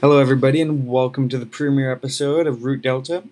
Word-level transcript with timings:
Hello, 0.00 0.18
everybody, 0.18 0.62
and 0.62 0.88
welcome 0.88 1.28
to 1.28 1.36
the 1.36 1.44
premiere 1.44 1.92
episode 1.92 2.46
of 2.46 2.64
Root 2.64 2.80
Delta. 2.80 3.22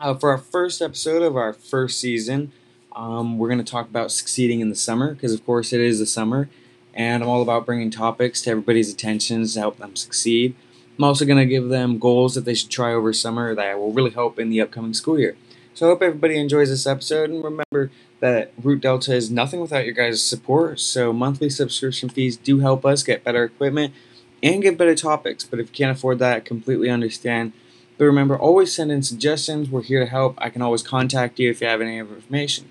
Uh, 0.00 0.14
for 0.14 0.30
our 0.30 0.38
first 0.38 0.82
episode 0.82 1.22
of 1.22 1.36
our 1.36 1.52
first 1.52 2.00
season, 2.00 2.50
um, 2.96 3.38
we're 3.38 3.46
going 3.46 3.64
to 3.64 3.70
talk 3.70 3.88
about 3.88 4.10
succeeding 4.10 4.58
in 4.58 4.68
the 4.68 4.74
summer 4.74 5.14
because, 5.14 5.32
of 5.32 5.46
course, 5.46 5.72
it 5.72 5.80
is 5.80 6.00
the 6.00 6.06
summer, 6.06 6.48
and 6.92 7.22
I'm 7.22 7.28
all 7.28 7.40
about 7.40 7.64
bringing 7.64 7.88
topics 7.88 8.42
to 8.42 8.50
everybody's 8.50 8.92
attentions 8.92 9.54
to 9.54 9.60
help 9.60 9.76
them 9.76 9.94
succeed. 9.94 10.56
I'm 10.98 11.04
also 11.04 11.24
going 11.24 11.38
to 11.38 11.46
give 11.46 11.68
them 11.68 12.00
goals 12.00 12.34
that 12.34 12.46
they 12.46 12.54
should 12.54 12.70
try 12.70 12.92
over 12.92 13.12
summer 13.12 13.54
that 13.54 13.78
will 13.78 13.92
really 13.92 14.10
help 14.10 14.40
in 14.40 14.50
the 14.50 14.60
upcoming 14.60 14.94
school 14.94 15.20
year. 15.20 15.36
So 15.72 15.86
I 15.86 15.90
hope 15.90 16.02
everybody 16.02 16.36
enjoys 16.36 16.68
this 16.68 16.84
episode, 16.84 17.30
and 17.30 17.44
remember 17.44 17.92
that 18.18 18.52
Root 18.60 18.80
Delta 18.80 19.14
is 19.14 19.30
nothing 19.30 19.60
without 19.60 19.84
your 19.84 19.94
guys' 19.94 20.24
support. 20.24 20.80
So 20.80 21.12
monthly 21.12 21.48
subscription 21.48 22.08
fees 22.08 22.36
do 22.36 22.58
help 22.58 22.84
us 22.84 23.04
get 23.04 23.22
better 23.22 23.44
equipment 23.44 23.94
and 24.42 24.62
get 24.62 24.78
better 24.78 24.94
topics. 24.94 25.44
But 25.44 25.60
if 25.60 25.68
you 25.68 25.72
can't 25.72 25.96
afford 25.96 26.18
that, 26.18 26.44
completely 26.44 26.90
understand. 26.90 27.52
But 27.98 28.06
remember, 28.06 28.36
always 28.36 28.74
send 28.74 28.90
in 28.90 29.02
suggestions. 29.02 29.70
We're 29.70 29.82
here 29.82 30.00
to 30.00 30.10
help. 30.10 30.34
I 30.38 30.50
can 30.50 30.62
always 30.62 30.82
contact 30.82 31.38
you 31.38 31.50
if 31.50 31.60
you 31.60 31.66
have 31.68 31.80
any 31.80 31.98
information. 31.98 32.68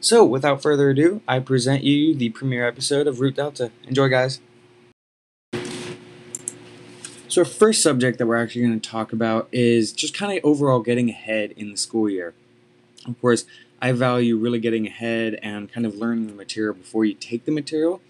So, 0.00 0.24
without 0.24 0.62
further 0.62 0.90
ado, 0.90 1.22
I 1.26 1.38
present 1.40 1.82
you 1.82 2.14
the 2.14 2.30
premiere 2.30 2.68
episode 2.68 3.06
of 3.06 3.20
Root 3.20 3.36
Delta. 3.36 3.70
Enjoy, 3.84 4.08
guys. 4.08 4.40
So, 7.28 7.40
our 7.40 7.44
first 7.46 7.82
subject 7.82 8.18
that 8.18 8.26
we're 8.26 8.36
actually 8.36 8.62
going 8.62 8.80
to 8.80 8.90
talk 8.90 9.12
about 9.12 9.48
is 9.50 9.92
just 9.92 10.14
kind 10.14 10.36
of 10.36 10.44
overall 10.44 10.80
getting 10.80 11.08
ahead 11.08 11.52
in 11.56 11.70
the 11.70 11.76
school 11.76 12.08
year. 12.08 12.34
Of 13.06 13.20
course, 13.20 13.44
I 13.80 13.92
value 13.92 14.36
really 14.36 14.60
getting 14.60 14.86
ahead 14.86 15.38
and 15.42 15.72
kind 15.72 15.86
of 15.86 15.96
learning 15.96 16.26
the 16.26 16.34
material 16.34 16.74
before 16.74 17.04
you 17.04 17.14
take 17.14 17.44
the 17.44 17.52
material 17.52 18.00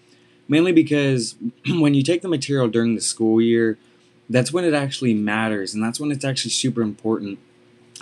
mainly 0.47 0.71
because 0.71 1.35
when 1.67 1.93
you 1.93 2.03
take 2.03 2.21
the 2.21 2.27
material 2.27 2.67
during 2.67 2.95
the 2.95 3.01
school 3.01 3.41
year, 3.41 3.77
that's 4.29 4.51
when 4.51 4.65
it 4.65 4.73
actually 4.73 5.13
matters 5.13 5.73
and 5.73 5.83
that's 5.83 5.99
when 5.99 6.11
it's 6.11 6.25
actually 6.25 6.51
super 6.51 6.81
important. 6.81 7.39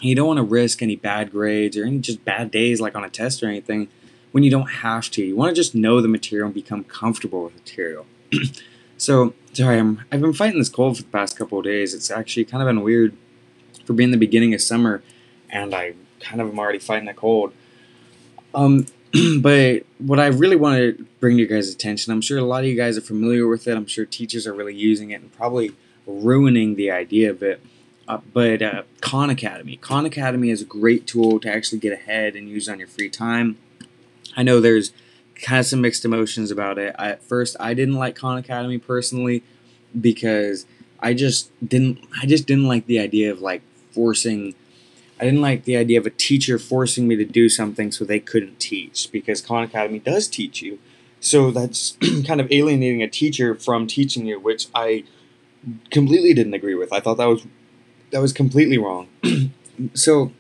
You 0.01 0.15
don't 0.15 0.27
want 0.27 0.37
to 0.37 0.43
risk 0.43 0.81
any 0.81 0.95
bad 0.95 1.31
grades 1.31 1.77
or 1.77 1.85
any 1.85 1.99
just 1.99 2.25
bad 2.25 2.51
days 2.51 2.81
like 2.81 2.95
on 2.95 3.03
a 3.03 3.09
test 3.09 3.43
or 3.43 3.47
anything 3.47 3.87
when 4.31 4.43
you 4.43 4.51
don't 4.51 4.69
have 4.69 5.09
to. 5.11 5.23
You 5.23 5.35
want 5.35 5.49
to 5.49 5.55
just 5.55 5.75
know 5.75 6.01
the 6.01 6.07
material 6.07 6.47
and 6.47 6.53
become 6.53 6.83
comfortable 6.83 7.43
with 7.43 7.53
the 7.53 7.59
material. 7.59 8.05
so, 8.97 9.33
sorry, 9.53 9.77
I'm, 9.77 10.01
I've 10.11 10.21
been 10.21 10.33
fighting 10.33 10.59
this 10.59 10.69
cold 10.69 10.97
for 10.97 11.03
the 11.03 11.09
past 11.09 11.37
couple 11.37 11.59
of 11.59 11.65
days. 11.65 11.93
It's 11.93 12.09
actually 12.09 12.45
kind 12.45 12.63
of 12.63 12.67
been 12.67 12.81
weird 12.81 13.15
for 13.85 13.93
being 13.93 14.11
the 14.11 14.17
beginning 14.17 14.53
of 14.53 14.61
summer 14.61 15.03
and 15.49 15.73
I 15.75 15.93
kind 16.19 16.41
of 16.41 16.49
am 16.49 16.59
already 16.59 16.79
fighting 16.79 17.07
a 17.07 17.13
cold. 17.13 17.53
Um, 18.55 18.87
but 19.41 19.85
what 19.99 20.19
I 20.19 20.27
really 20.27 20.55
want 20.55 20.77
to 20.77 21.05
bring 21.19 21.37
to 21.37 21.43
you 21.43 21.47
guys' 21.47 21.71
attention, 21.71 22.11
I'm 22.11 22.21
sure 22.21 22.39
a 22.39 22.43
lot 22.43 22.63
of 22.63 22.69
you 22.69 22.75
guys 22.75 22.97
are 22.97 23.01
familiar 23.01 23.47
with 23.47 23.67
it. 23.67 23.77
I'm 23.77 23.85
sure 23.85 24.05
teachers 24.05 24.47
are 24.47 24.53
really 24.53 24.75
using 24.75 25.11
it 25.11 25.21
and 25.21 25.31
probably 25.31 25.73
ruining 26.07 26.75
the 26.75 26.89
idea 26.89 27.29
of 27.29 27.43
it. 27.43 27.61
Uh, 28.07 28.19
but 28.33 28.61
uh, 28.61 28.83
Khan 29.01 29.29
Academy. 29.29 29.77
Khan 29.77 30.05
Academy 30.05 30.49
is 30.49 30.61
a 30.61 30.65
great 30.65 31.05
tool 31.05 31.39
to 31.39 31.53
actually 31.53 31.79
get 31.79 31.93
ahead 31.93 32.35
and 32.35 32.49
use 32.49 32.67
on 32.67 32.79
your 32.79 32.87
free 32.87 33.09
time. 33.09 33.57
I 34.35 34.43
know 34.43 34.59
there's 34.59 34.91
kind 35.35 35.59
of 35.59 35.65
some 35.67 35.81
mixed 35.81 36.03
emotions 36.03 36.49
about 36.49 36.77
it. 36.77 36.95
I, 36.97 37.09
at 37.11 37.23
first, 37.23 37.55
I 37.59 37.73
didn't 37.73 37.95
like 37.95 38.15
Khan 38.15 38.37
Academy 38.37 38.79
personally 38.79 39.43
because 39.99 40.65
I 40.99 41.13
just 41.13 41.51
didn't. 41.65 41.99
I 42.21 42.25
just 42.25 42.47
didn't 42.47 42.67
like 42.67 42.87
the 42.87 42.99
idea 42.99 43.31
of 43.31 43.41
like 43.41 43.61
forcing 43.91 44.55
I 45.19 45.25
didn't 45.25 45.41
like 45.41 45.65
the 45.65 45.77
idea 45.77 45.99
of 45.99 46.05
a 46.05 46.09
teacher 46.09 46.57
forcing 46.57 47.07
me 47.07 47.15
to 47.15 47.25
do 47.25 47.47
something 47.49 47.91
so 47.91 48.03
they 48.03 48.19
couldn't 48.19 48.59
teach 48.59 49.11
because 49.11 49.41
Khan 49.41 49.63
Academy 49.63 49.99
does 49.99 50.27
teach 50.27 50.61
you. 50.61 50.79
So 51.19 51.51
that's 51.51 51.97
kind 52.27 52.41
of 52.41 52.51
alienating 52.51 53.01
a 53.01 53.07
teacher 53.07 53.55
from 53.55 53.87
teaching 53.87 54.25
you, 54.25 54.39
which 54.39 54.67
I 54.75 55.03
completely 55.91 56.33
didn't 56.33 56.53
agree 56.53 56.75
with. 56.75 56.91
I 56.91 56.99
thought 56.99 57.17
that 57.17 57.27
was 57.27 57.45
that 58.11 58.21
was 58.21 58.33
completely 58.33 58.77
wrong. 58.77 59.09
so 59.93 60.31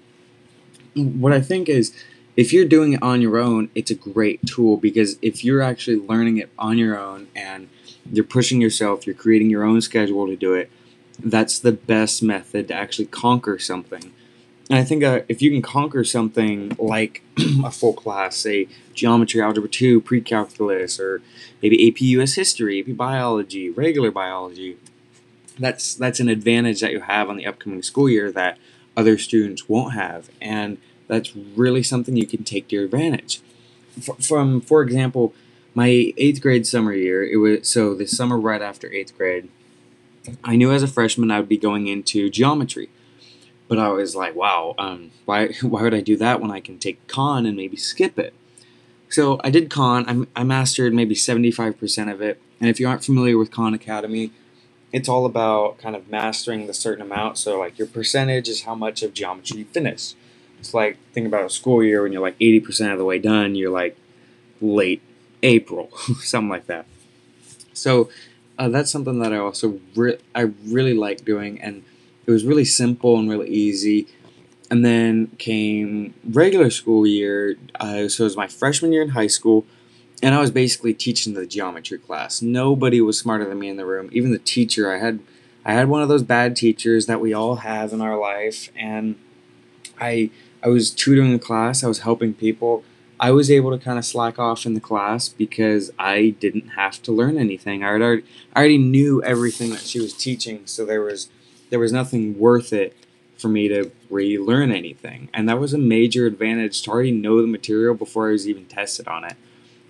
what 0.95 1.31
I 1.33 1.41
think 1.41 1.69
is 1.69 1.93
if 2.35 2.51
you're 2.51 2.65
doing 2.65 2.93
it 2.93 3.03
on 3.03 3.21
your 3.21 3.37
own, 3.37 3.69
it's 3.75 3.91
a 3.91 3.95
great 3.95 4.45
tool 4.45 4.77
because 4.77 5.17
if 5.21 5.43
you're 5.43 5.61
actually 5.61 5.97
learning 5.97 6.37
it 6.37 6.49
on 6.57 6.77
your 6.77 6.97
own 6.99 7.27
and 7.35 7.69
you're 8.11 8.25
pushing 8.25 8.59
yourself, 8.59 9.05
you're 9.05 9.15
creating 9.15 9.49
your 9.49 9.63
own 9.63 9.81
schedule 9.81 10.27
to 10.27 10.35
do 10.35 10.53
it, 10.53 10.71
that's 11.19 11.59
the 11.59 11.71
best 11.71 12.23
method 12.23 12.67
to 12.67 12.73
actually 12.73 13.05
conquer 13.05 13.59
something. 13.59 14.13
And 14.69 14.79
I 14.79 14.83
think 14.83 15.03
uh, 15.03 15.21
if 15.27 15.41
you 15.41 15.51
can 15.51 15.61
conquer 15.61 16.03
something 16.03 16.75
like 16.79 17.21
a 17.63 17.71
full 17.71 17.93
class, 17.93 18.37
say 18.37 18.67
geometry, 18.93 19.41
algebra 19.41 19.69
2, 19.69 20.01
pre 20.01 20.21
calculus, 20.21 20.99
or 20.99 21.21
maybe 21.61 21.87
AP 21.87 22.01
US 22.01 22.35
history, 22.35 22.79
AP 22.79 22.95
biology, 22.95 23.69
regular 23.69 24.09
biology, 24.09 24.77
that's, 25.59 25.93
that's 25.95 26.19
an 26.19 26.29
advantage 26.29 26.79
that 26.81 26.91
you 26.91 27.01
have 27.01 27.29
on 27.29 27.37
the 27.37 27.45
upcoming 27.45 27.83
school 27.83 28.09
year 28.09 28.31
that 28.31 28.57
other 28.95 29.17
students 29.17 29.67
won't 29.67 29.93
have. 29.93 30.29
And 30.41 30.77
that's 31.07 31.35
really 31.35 31.83
something 31.83 32.15
you 32.15 32.25
can 32.25 32.43
take 32.43 32.69
to 32.69 32.75
your 32.75 32.85
advantage. 32.85 33.41
from, 34.19 34.61
for 34.61 34.81
example, 34.81 35.33
my 35.75 36.13
eighth 36.17 36.41
grade 36.41 36.65
summer 36.65 36.93
year, 36.93 37.23
it 37.23 37.37
was 37.37 37.67
so 37.67 37.93
the 37.95 38.05
summer 38.05 38.39
right 38.39 38.61
after 38.61 38.91
eighth 38.91 39.17
grade, 39.17 39.49
I 40.43 40.55
knew 40.55 40.71
as 40.71 40.83
a 40.83 40.87
freshman 40.87 41.31
I 41.31 41.39
would 41.39 41.49
be 41.49 41.57
going 41.57 41.87
into 41.87 42.29
geometry 42.29 42.89
but 43.73 43.81
I 43.81 43.89
was 43.89 44.15
like, 44.15 44.35
wow, 44.35 44.75
um, 44.77 45.09
why 45.25 45.47
why 45.63 45.81
would 45.81 45.95
I 45.95 46.01
do 46.01 46.15
that 46.17 46.39
when 46.39 46.51
I 46.51 46.59
can 46.59 46.77
take 46.77 47.07
Khan 47.07 47.47
and 47.47 47.57
maybe 47.57 47.75
skip 47.75 48.19
it? 48.19 48.35
So 49.09 49.41
I 49.43 49.49
did 49.49 49.71
Khan. 49.71 50.27
I, 50.35 50.41
I 50.41 50.43
mastered 50.43 50.93
maybe 50.93 51.15
75% 51.15 52.11
of 52.11 52.21
it. 52.21 52.39
And 52.59 52.69
if 52.69 52.79
you 52.79 52.87
aren't 52.87 53.03
familiar 53.03 53.35
with 53.35 53.49
Khan 53.49 53.73
Academy, 53.73 54.29
it's 54.91 55.09
all 55.09 55.25
about 55.25 55.79
kind 55.79 55.95
of 55.95 56.07
mastering 56.07 56.67
the 56.67 56.73
certain 56.75 57.01
amount. 57.01 57.39
So 57.39 57.57
like 57.57 57.79
your 57.79 57.87
percentage 57.87 58.47
is 58.47 58.61
how 58.61 58.75
much 58.75 59.01
of 59.01 59.15
geometry 59.15 59.57
you 59.57 59.65
finish. 59.65 60.13
It's 60.59 60.75
like 60.75 60.99
think 61.11 61.25
about 61.25 61.45
a 61.45 61.49
school 61.49 61.83
year 61.83 62.03
when 62.03 62.11
you're 62.11 62.21
like 62.21 62.37
80% 62.37 62.91
of 62.91 62.99
the 62.99 63.05
way 63.05 63.17
done. 63.17 63.55
You're 63.55 63.71
like 63.71 63.97
late 64.61 65.01
April, 65.41 65.89
something 66.19 66.49
like 66.49 66.67
that. 66.67 66.85
So 67.73 68.11
uh, 68.59 68.69
that's 68.69 68.91
something 68.91 69.17
that 69.17 69.33
I 69.33 69.37
also 69.37 69.79
re- 69.95 70.19
I 70.35 70.51
really 70.63 70.93
like 70.93 71.25
doing 71.25 71.59
and 71.59 71.83
it 72.25 72.31
was 72.31 72.45
really 72.45 72.65
simple 72.65 73.17
and 73.17 73.29
really 73.29 73.49
easy. 73.49 74.07
And 74.71 74.83
then 74.83 75.27
came 75.37 76.15
regular 76.23 76.69
school 76.69 77.05
year. 77.05 77.57
Uh, 77.79 78.07
so 78.07 78.23
it 78.23 78.25
was 78.25 78.37
my 78.37 78.47
freshman 78.47 78.91
year 78.91 79.03
in 79.03 79.09
high 79.09 79.27
school, 79.27 79.65
and 80.23 80.33
I 80.33 80.39
was 80.39 80.51
basically 80.51 80.93
teaching 80.93 81.33
the 81.33 81.45
geometry 81.45 81.99
class. 81.99 82.41
Nobody 82.41 83.01
was 83.01 83.19
smarter 83.19 83.45
than 83.47 83.59
me 83.59 83.69
in 83.69 83.77
the 83.77 83.85
room. 83.85 84.09
Even 84.13 84.31
the 84.31 84.39
teacher, 84.39 84.91
I 84.91 84.97
had, 84.97 85.19
I 85.63 85.73
had 85.73 85.89
one 85.89 86.01
of 86.01 86.09
those 86.09 86.23
bad 86.23 86.55
teachers 86.55 87.05
that 87.05 87.21
we 87.21 87.33
all 87.33 87.57
have 87.57 87.93
in 87.93 88.01
our 88.01 88.17
life, 88.17 88.69
and 88.75 89.15
I, 89.99 90.31
I 90.63 90.69
was 90.69 90.89
tutoring 90.89 91.33
the 91.33 91.39
class. 91.39 91.83
I 91.83 91.87
was 91.87 91.99
helping 91.99 92.33
people. 92.33 92.83
I 93.19 93.31
was 93.31 93.51
able 93.51 93.69
to 93.71 93.77
kind 93.77 93.99
of 93.99 94.05
slack 94.05 94.39
off 94.39 94.65
in 94.65 94.73
the 94.73 94.79
class 94.79 95.29
because 95.29 95.91
I 95.99 96.35
didn't 96.39 96.69
have 96.69 97.01
to 97.03 97.11
learn 97.11 97.37
anything. 97.37 97.83
I 97.83 97.89
already, 97.89 98.23
I 98.55 98.59
already 98.59 98.77
knew 98.79 99.21
everything 99.23 99.69
that 99.69 99.81
she 99.81 99.99
was 99.99 100.13
teaching, 100.13 100.63
so 100.65 100.83
there 100.83 101.01
was 101.01 101.29
there 101.73 101.79
was 101.79 101.91
nothing 101.91 102.37
worth 102.37 102.71
it 102.71 102.95
for 103.35 103.47
me 103.47 103.67
to 103.67 103.89
relearn 104.11 104.71
anything. 104.71 105.27
And 105.33 105.49
that 105.49 105.59
was 105.59 105.73
a 105.73 105.79
major 105.79 106.27
advantage 106.27 106.83
to 106.83 106.91
already 106.91 107.09
know 107.09 107.41
the 107.41 107.47
material 107.47 107.95
before 107.95 108.29
I 108.29 108.33
was 108.33 108.47
even 108.47 108.65
tested 108.65 109.07
on 109.07 109.23
it. 109.23 109.33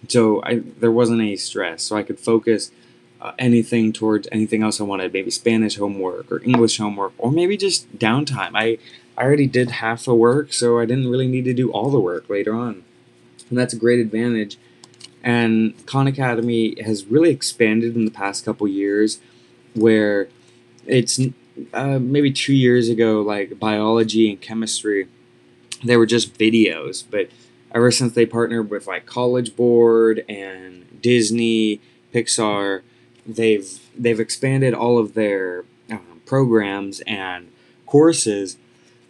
So 0.07 0.41
I, 0.43 0.59
there 0.79 0.93
wasn't 0.93 1.19
any 1.19 1.35
stress. 1.35 1.83
So 1.83 1.97
I 1.97 2.03
could 2.03 2.21
focus 2.21 2.71
uh, 3.19 3.33
anything 3.37 3.91
towards 3.91 4.29
anything 4.31 4.63
else 4.63 4.79
I 4.79 4.85
wanted, 4.85 5.11
maybe 5.11 5.29
Spanish 5.29 5.75
homework 5.75 6.31
or 6.31 6.41
English 6.45 6.77
homework, 6.77 7.11
or 7.17 7.33
maybe 7.33 7.57
just 7.57 7.93
downtime. 7.99 8.51
I, 8.53 8.77
I 9.17 9.25
already 9.25 9.47
did 9.47 9.71
half 9.71 10.05
the 10.05 10.15
work, 10.15 10.53
so 10.53 10.79
I 10.79 10.85
didn't 10.85 11.09
really 11.09 11.27
need 11.27 11.43
to 11.43 11.53
do 11.53 11.69
all 11.69 11.89
the 11.89 11.99
work 11.99 12.29
later 12.29 12.55
on. 12.55 12.85
And 13.49 13.59
that's 13.59 13.73
a 13.73 13.77
great 13.77 13.99
advantage. 13.99 14.57
And 15.21 15.73
Khan 15.85 16.07
Academy 16.07 16.81
has 16.81 17.03
really 17.07 17.31
expanded 17.31 17.97
in 17.97 18.05
the 18.05 18.11
past 18.11 18.45
couple 18.45 18.69
years 18.69 19.19
where 19.73 20.29
it's 20.85 21.19
uh, 21.73 21.99
maybe 21.99 22.31
two 22.31 22.53
years 22.53 22.89
ago, 22.89 23.21
like 23.21 23.59
biology 23.59 24.29
and 24.29 24.41
chemistry, 24.41 25.07
they 25.83 25.97
were 25.97 26.05
just 26.05 26.37
videos. 26.37 27.03
But 27.09 27.29
ever 27.73 27.91
since 27.91 28.13
they 28.13 28.25
partnered 28.25 28.69
with 28.69 28.87
like 28.87 29.05
College 29.05 29.55
Board 29.55 30.23
and 30.29 31.01
Disney, 31.01 31.81
Pixar, 32.13 32.81
they've 33.25 33.79
they've 33.97 34.19
expanded 34.19 34.73
all 34.73 34.97
of 34.97 35.13
their 35.13 35.65
um, 35.89 36.21
programs 36.25 37.01
and 37.01 37.51
courses 37.85 38.57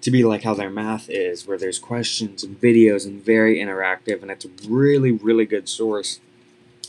to 0.01 0.11
be 0.11 0.23
like 0.23 0.43
how 0.43 0.53
their 0.53 0.69
math 0.69 1.09
is, 1.09 1.47
where 1.47 1.57
there's 1.57 1.79
questions 1.79 2.43
and 2.43 2.59
videos 2.59 3.05
and 3.05 3.23
very 3.23 3.57
interactive, 3.59 4.21
and 4.21 4.29
it's 4.31 4.45
a 4.45 4.49
really 4.67 5.11
really 5.11 5.45
good 5.45 5.69
source 5.69 6.19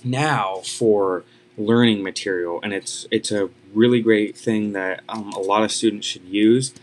now 0.03 0.57
for 0.65 1.25
learning 1.57 2.03
material, 2.03 2.61
and 2.63 2.73
it's 2.73 3.07
it's 3.11 3.31
a 3.31 3.51
really 3.73 4.01
great 4.01 4.37
thing 4.37 4.73
that 4.73 5.03
um, 5.09 5.31
a 5.33 5.41
lot 5.41 5.63
of 5.63 5.73
students 5.73 6.07
should 6.07 6.25
use, 6.25 6.75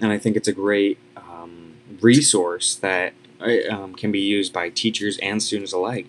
and 0.00 0.12
I 0.12 0.18
think 0.18 0.36
it's 0.36 0.48
a 0.48 0.52
great 0.52 0.98
um, 1.16 1.74
resource 2.00 2.74
that 2.76 3.14
uh, 3.40 3.70
um, 3.70 3.94
can 3.94 4.12
be 4.12 4.20
used 4.20 4.52
by 4.52 4.70
teachers 4.70 5.18
and 5.18 5.42
students 5.42 5.72
alike. 5.72 6.06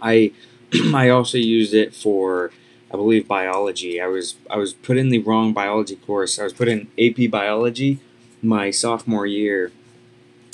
I 0.00 0.32
I 0.94 1.08
also 1.08 1.38
used 1.38 1.74
it 1.74 1.94
for 1.94 2.50
I 2.92 2.96
believe 2.96 3.28
biology. 3.28 4.00
I 4.00 4.06
was 4.06 4.36
I 4.48 4.56
was 4.56 4.72
put 4.72 4.96
in 4.96 5.10
the 5.10 5.18
wrong 5.18 5.52
biology 5.52 5.96
course. 5.96 6.38
I 6.38 6.44
was 6.44 6.52
put 6.52 6.68
in 6.68 6.88
AP 6.98 7.30
biology 7.30 8.00
my 8.42 8.70
sophomore 8.70 9.26
year. 9.26 9.72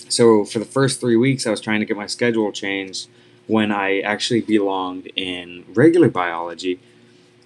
So 0.08 0.44
for 0.44 0.58
the 0.58 0.64
first 0.64 1.00
three 1.00 1.16
weeks, 1.16 1.46
I 1.46 1.50
was 1.50 1.60
trying 1.60 1.80
to 1.80 1.86
get 1.86 1.96
my 1.96 2.06
schedule 2.06 2.52
changed 2.52 3.08
when 3.46 3.70
I 3.70 4.00
actually 4.00 4.40
belonged 4.40 5.08
in 5.16 5.64
regular 5.68 6.08
biology. 6.08 6.80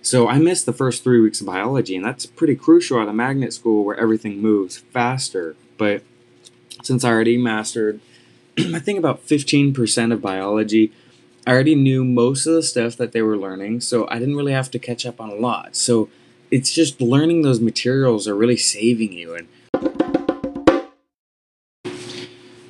So 0.03 0.29
I 0.29 0.39
missed 0.39 0.65
the 0.65 0.73
first 0.73 1.05
three 1.05 1.21
weeks 1.21 1.41
of 1.41 1.47
biology, 1.47 1.95
and 1.95 2.05
that's 2.05 2.25
pretty 2.25 2.57
crucial 2.57 3.01
at 3.01 3.09
a 3.09 3.13
magnet 3.13 3.53
school 3.53 3.85
where 3.85 3.97
everything 3.97 4.41
moves 4.41 4.79
faster. 4.79 5.57
But 5.77 6.03
since 6.83 7.05
I 7.05 7.11
already 7.11 7.37
mastered, 7.37 8.01
I 8.59 8.79
think 8.79 8.99
about 8.99 9.27
15% 9.27 10.13
of 10.13 10.23
biology, 10.23 10.93
I 11.47 11.53
already 11.53 11.75
knew 11.75 12.05
most 12.05 12.47
of 12.47 12.55
the 12.55 12.63
stuff 12.63 12.97
that 12.97 13.13
they 13.13 13.23
were 13.23 13.37
learning, 13.37 13.81
so 13.81 14.09
I 14.09 14.19
didn't 14.19 14.37
really 14.37 14.53
have 14.53 14.71
to 14.73 14.79
catch 14.79 15.05
up 15.05 15.21
on 15.21 15.31
a 15.31 15.35
lot. 15.35 15.77
So 15.77 16.09
it's 16.51 16.73
just 16.73 17.01
learning 17.01 17.43
those 17.43 17.61
materials 17.61 18.27
are 18.27 18.35
really 18.35 18.57
saving 18.57 19.13
you. 19.13 19.35
And 19.35 19.49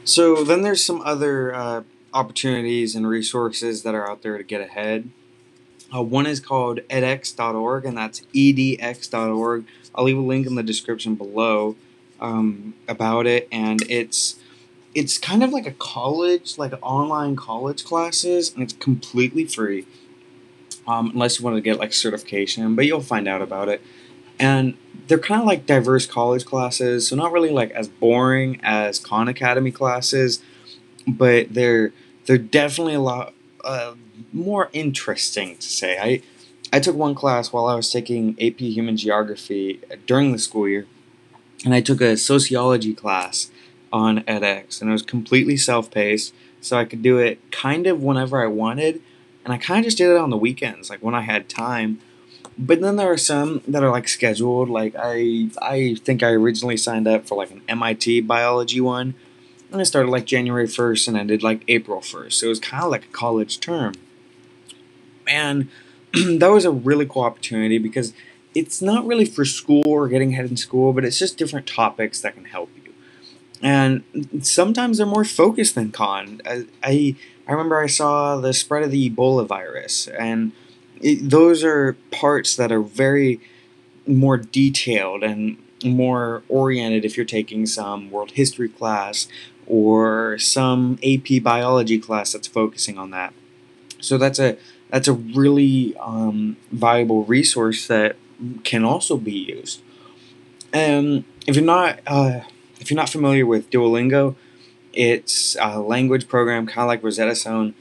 so 0.05 0.43
then 0.45 0.63
there's 0.63 0.85
some 0.85 1.01
other 1.03 1.55
uh, 1.55 1.83
opportunities 2.13 2.95
and 2.95 3.09
resources 3.09 3.83
that 3.83 3.95
are 3.95 4.09
out 4.09 4.23
there 4.23 4.39
to 4.39 4.45
get 4.45 4.61
ahead. 4.61 5.11
Uh, 5.95 6.03
one 6.03 6.27
is 6.27 6.41
called 6.41 6.81
edx.org, 6.89 7.85
and 7.85 7.97
that's 7.97 8.21
edx.org. 8.35 9.65
I'll 9.95 10.05
leave 10.05 10.19
a 10.19 10.21
link 10.21 10.47
in 10.47 10.55
the 10.55 10.63
description 10.63 11.15
below 11.17 11.77
um, 12.21 12.75
about 12.87 13.27
it, 13.27 13.49
and 13.51 13.83
it's 13.89 14.37
it's 14.95 15.19
kind 15.19 15.43
of 15.43 15.53
like 15.53 15.67
a 15.67 15.73
college, 15.73 16.59
like 16.59 16.73
online 16.83 17.37
college 17.37 17.85
classes, 17.85 18.53
and 18.53 18.63
it's 18.63 18.73
completely 18.73 19.45
free, 19.45 19.87
um, 20.87 21.11
unless 21.11 21.39
you 21.39 21.45
want 21.45 21.57
to 21.57 21.61
get 21.61 21.79
like 21.79 21.93
certification. 21.93 22.77
But 22.77 22.87
you'll 22.87 23.01
find 23.01 23.27
out 23.27 23.43
about 23.43 23.69
it, 23.69 23.81
and 24.39 24.77
they're 25.09 25.19
kind 25.19 25.41
of 25.41 25.47
like 25.47 25.67
diverse 25.67 26.07
college 26.07 26.45
classes, 26.45 27.09
so 27.09 27.17
not 27.17 27.33
really 27.33 27.51
like 27.51 27.73
as 27.73 27.89
boring 27.89 28.61
as 28.63 29.01
Khan 29.01 29.27
Academy 29.27 29.73
classes, 29.73 30.41
but 31.07 31.53
they're 31.53 31.93
they're 32.27 32.39
definitely 32.39 32.95
a 32.95 33.01
lot 33.01 33.35
uh, 33.65 33.95
more 34.33 34.69
interesting 34.73 35.57
to 35.57 35.69
say. 35.69 35.99
I 35.99 36.23
I 36.73 36.81
took 36.81 36.95
one 36.95 37.15
class 37.15 37.53
while 37.53 37.67
I 37.67 37.75
was 37.75 37.91
taking 37.91 38.37
AP 38.41 38.61
Human 38.61 38.97
Geography 38.97 39.81
during 40.07 40.33
the 40.33 40.39
school 40.39 40.69
year, 40.69 40.87
and 41.65 41.75
I 41.75 41.81
took 41.81 42.01
a 42.01 42.17
sociology 42.17 42.95
class 42.95 43.51
on 43.93 44.21
edX, 44.21 44.81
and 44.81 44.91
it 44.91 44.93
was 44.93 45.03
completely 45.03 45.57
self-paced, 45.57 46.33
so 46.61 46.79
I 46.79 46.85
could 46.85 47.03
do 47.03 47.19
it 47.19 47.41
kind 47.51 47.87
of 47.87 48.03
whenever 48.03 48.43
I 48.43 48.47
wanted, 48.47 49.03
and 49.45 49.53
I 49.53 49.59
kind 49.59 49.81
of 49.81 49.85
just 49.87 49.99
did 49.99 50.11
it 50.11 50.17
on 50.17 50.31
the 50.31 50.37
weekends, 50.37 50.91
like 50.91 51.03
when 51.03 51.15
I 51.15 51.23
had 51.23 51.49
time. 51.49 52.01
But 52.57 52.81
then 52.81 52.97
there 52.97 53.11
are 53.11 53.17
some 53.19 53.63
that 53.67 53.83
are 53.83 53.91
like 53.91 54.07
scheduled. 54.07 54.69
Like 54.69 54.95
I, 54.97 55.49
I 55.61 55.97
think 56.05 56.23
I 56.23 56.31
originally 56.31 56.77
signed 56.77 57.09
up 57.09 57.27
for 57.27 57.37
like 57.37 57.51
an 57.51 57.63
MIT 57.69 58.21
biology 58.23 58.81
one, 58.81 59.15
and 59.73 59.81
I 59.81 59.85
started 59.85 60.11
like 60.11 60.27
January 60.27 60.67
first 60.67 61.09
and 61.09 61.17
ended 61.17 61.43
like 61.43 61.63
April 61.69 62.01
first. 62.01 62.41
So 62.41 62.47
it 62.47 62.51
was 62.51 62.61
kind 62.61 62.85
of 62.85 62.91
like 62.91 63.05
a 63.05 63.13
college 63.13 63.61
term, 63.61 63.95
and 65.27 65.69
that 66.13 66.49
was 66.49 66.65
a 66.65 66.71
really 66.71 67.07
cool 67.07 67.23
opportunity 67.23 67.79
because 67.79 68.13
it's 68.55 68.83
not 68.83 69.07
really 69.07 69.25
for 69.25 69.45
school 69.45 69.83
or 69.87 70.09
getting 70.09 70.33
ahead 70.33 70.51
in 70.51 70.57
school, 70.57 70.93
but 70.93 71.05
it's 71.05 71.19
just 71.19 71.39
different 71.39 71.67
topics 71.67 72.21
that 72.21 72.35
can 72.35 72.47
help 72.47 72.69
you 72.75 72.81
and 73.63 74.03
sometimes 74.43 74.99
they're 74.99 75.07
more 75.07 75.25
focused 75.25 75.75
than 75.75 75.93
Khan. 75.93 76.41
I, 76.47 76.65
I, 76.83 77.17
I 77.47 77.53
remember 77.53 77.79
I 77.79 77.87
saw 77.87 78.37
the 78.39 78.53
spread 78.53 78.83
of 78.83 78.91
the 78.91 79.11
Ebola 79.11 79.47
virus, 79.47 80.09
and 80.09 80.53
it, 81.01 81.29
those 81.29 81.63
are 81.63 81.95
parts 82.11 82.57
that 82.57 82.73
are 82.73 82.81
very 82.83 83.41
more 84.07 84.39
detailed 84.39 85.23
and 85.23 85.59
more 85.85 86.43
oriented 86.49 87.05
if 87.05 87.17
you're 87.17 87.27
taking 87.27 87.67
some 87.67 88.11
world 88.11 88.33
history 88.33 88.69
class 88.69 89.29
or 89.71 90.37
some 90.37 90.99
AP 91.05 91.41
biology 91.45 91.99
class 92.01 92.33
that's 92.33 92.49
focusing 92.49 92.99
on 92.99 93.11
that. 93.13 93.33
So 94.01 94.19
that's 94.19 94.41
a 94.41 94.57
that's 94.91 95.07
a 95.07 95.13
really 95.13 95.97
um, 95.99 96.57
valuable 96.73 97.25
resource 97.25 97.87
that 97.87 98.17
can 98.65 98.85
also 98.85 99.17
be 99.17 99.33
used. 99.33 99.81
And 100.73 101.23
if 101.47 101.55
you're 101.55 101.65
not 101.65 102.01
uh, 102.07 102.41
if 102.81 102.91
you're 102.91 102.97
not 102.97 103.11
familiar 103.11 103.47
with 103.47 103.71
Duolingo, 103.71 104.35
it's 104.93 105.57
a 105.61 105.79
language 105.79 106.27
program 106.27 106.67
kind 106.67 106.81
of 106.83 106.89
like 106.89 107.05
Rosetta 107.05 107.37
Stone, 107.37 107.75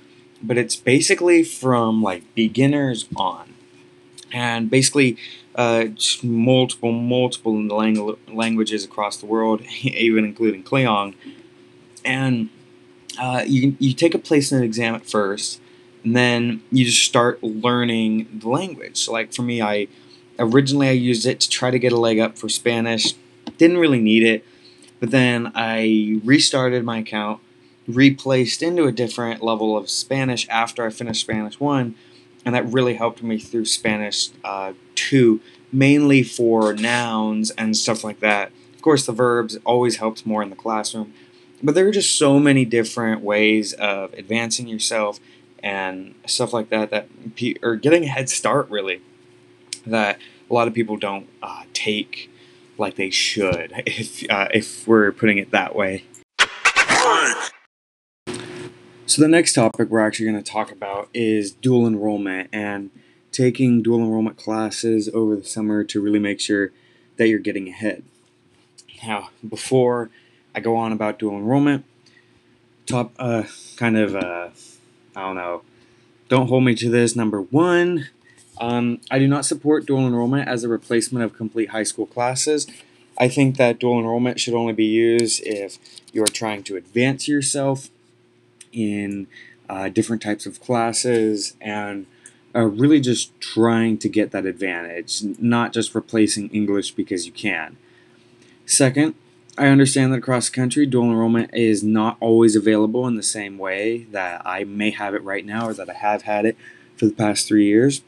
but 0.43 0.59
it's 0.59 0.75
basically 0.75 1.43
from 1.43 2.03
like 2.03 2.23
beginners 2.35 3.07
on, 3.15 3.55
and 4.31 4.69
basically 4.69 5.17
uh, 5.55 5.85
multiple 6.21 6.91
multiple 6.91 7.59
lang- 7.59 8.15
languages 8.27 8.85
across 8.85 9.17
the 9.17 9.25
world, 9.25 9.61
even 9.81 10.23
including 10.23 10.63
Klingon, 10.63 11.15
and 12.05 12.49
uh, 13.19 13.43
you 13.45 13.75
you 13.79 13.93
take 13.93 14.13
a 14.13 14.19
place 14.19 14.51
in 14.51 14.59
an 14.59 14.63
exam 14.63 14.95
at 14.95 15.05
first, 15.05 15.61
and 16.03 16.15
then 16.15 16.61
you 16.71 16.85
just 16.85 17.03
start 17.03 17.43
learning 17.43 18.39
the 18.41 18.49
language. 18.49 18.97
So 18.97 19.11
like 19.11 19.33
for 19.33 19.41
me, 19.41 19.61
I 19.61 19.87
originally 20.37 20.89
I 20.89 20.93
used 20.93 21.25
it 21.25 21.39
to 21.41 21.49
try 21.49 21.71
to 21.71 21.79
get 21.79 21.91
a 21.91 21.97
leg 21.97 22.19
up 22.19 22.37
for 22.37 22.49
Spanish. 22.49 23.13
Didn't 23.57 23.77
really 23.77 23.99
need 23.99 24.23
it 24.23 24.45
but 24.99 25.11
then 25.11 25.51
I 25.55 26.19
restarted 26.23 26.83
my 26.83 26.99
account, 26.99 27.39
replaced 27.87 28.61
into 28.61 28.85
a 28.85 28.91
different 28.91 29.41
level 29.41 29.77
of 29.77 29.89
Spanish 29.89 30.47
after 30.49 30.85
I 30.85 30.89
finished 30.89 31.21
Spanish 31.21 31.59
1, 31.59 31.95
and 32.45 32.55
that 32.55 32.65
really 32.65 32.95
helped 32.95 33.23
me 33.23 33.39
through 33.39 33.65
Spanish 33.65 34.29
uh, 34.43 34.73
2, 34.95 35.39
mainly 35.71 36.23
for 36.23 36.73
nouns 36.73 37.51
and 37.51 37.75
stuff 37.75 38.03
like 38.03 38.19
that. 38.19 38.51
Of 38.75 38.81
course, 38.81 39.05
the 39.05 39.11
verbs 39.11 39.57
always 39.65 39.97
helped 39.97 40.25
more 40.25 40.43
in 40.43 40.49
the 40.49 40.55
classroom, 40.55 41.13
but 41.61 41.75
there 41.75 41.87
are 41.87 41.91
just 41.91 42.17
so 42.17 42.39
many 42.39 42.65
different 42.65 43.21
ways 43.21 43.73
of 43.73 44.13
advancing 44.13 44.67
yourself 44.67 45.19
and 45.61 46.15
stuff 46.25 46.53
like 46.53 46.69
that 46.69 46.89
that 46.89 47.07
or 47.61 47.75
getting 47.75 48.03
a 48.05 48.07
head 48.07 48.29
start 48.29 48.69
really 48.69 49.01
that 49.85 50.17
a 50.49 50.53
lot 50.53 50.67
of 50.67 50.73
people 50.73 50.97
don't 50.97 51.27
uh, 51.43 51.63
take 51.73 52.29
like 52.77 52.95
they 52.95 53.09
should, 53.09 53.73
if 53.85 54.29
uh, 54.29 54.47
if 54.53 54.87
we're 54.87 55.11
putting 55.11 55.37
it 55.37 55.51
that 55.51 55.75
way. 55.75 56.05
So 59.05 59.23
the 59.23 59.27
next 59.27 59.53
topic 59.53 59.89
we're 59.89 60.05
actually 60.05 60.27
going 60.27 60.43
to 60.43 60.51
talk 60.51 60.71
about 60.71 61.09
is 61.15 61.51
dual 61.51 61.87
enrollment 61.87 62.47
and 62.53 62.91
taking 63.31 63.81
dual 63.81 63.99
enrollment 63.99 64.37
classes 64.37 65.09
over 65.13 65.35
the 65.35 65.43
summer 65.43 65.83
to 65.83 65.99
really 65.99 66.19
make 66.19 66.39
sure 66.39 66.71
that 67.17 67.27
you're 67.27 67.39
getting 67.39 67.67
ahead. 67.67 68.03
Now, 69.03 69.31
before 69.47 70.11
I 70.59 70.61
go 70.61 70.75
on 70.75 70.91
about 70.91 71.19
dual 71.19 71.37
enrollment, 71.37 71.85
top 72.85 73.13
uh, 73.17 73.43
kind 73.77 73.97
of 73.97 74.13
uh, 74.13 74.49
I 75.15 75.21
don't 75.21 75.37
know, 75.37 75.61
don't 76.27 76.47
hold 76.47 76.65
me 76.65 76.75
to 76.75 76.89
this. 76.89 77.15
Number 77.15 77.41
one, 77.41 78.09
um, 78.59 78.99
I 79.09 79.19
do 79.19 79.27
not 79.29 79.45
support 79.45 79.85
dual 79.85 80.05
enrollment 80.05 80.49
as 80.49 80.65
a 80.65 80.67
replacement 80.67 81.23
of 81.23 81.33
complete 81.33 81.69
high 81.69 81.83
school 81.83 82.05
classes. 82.05 82.67
I 83.17 83.29
think 83.29 83.55
that 83.55 83.79
dual 83.79 83.99
enrollment 83.99 84.37
should 84.41 84.53
only 84.53 84.73
be 84.73 84.83
used 84.83 85.41
if 85.45 85.77
you're 86.11 86.27
trying 86.27 86.63
to 86.63 86.75
advance 86.75 87.25
yourself 87.25 87.87
in 88.73 89.27
uh, 89.69 89.87
different 89.87 90.21
types 90.21 90.45
of 90.45 90.59
classes 90.59 91.55
and 91.61 92.05
really 92.53 92.99
just 92.99 93.39
trying 93.39 93.97
to 93.99 94.09
get 94.09 94.31
that 94.31 94.45
advantage, 94.45 95.23
not 95.39 95.71
just 95.71 95.95
replacing 95.95 96.49
English 96.49 96.91
because 96.91 97.25
you 97.25 97.31
can. 97.31 97.77
Second, 98.65 99.15
I 99.57 99.67
understand 99.67 100.13
that 100.13 100.19
across 100.19 100.49
the 100.49 100.55
country, 100.55 100.85
dual 100.85 101.05
enrollment 101.05 101.53
is 101.53 101.83
not 101.83 102.17
always 102.19 102.55
available 102.55 103.05
in 103.07 103.15
the 103.15 103.23
same 103.23 103.57
way 103.57 104.05
that 104.11 104.41
I 104.45 104.63
may 104.63 104.91
have 104.91 105.13
it 105.13 105.23
right 105.23 105.45
now 105.45 105.67
or 105.67 105.73
that 105.73 105.89
I 105.89 105.93
have 105.93 106.21
had 106.21 106.45
it 106.45 106.55
for 106.95 107.05
the 107.05 107.13
past 107.13 107.47
three 107.47 107.65
years 107.65 108.01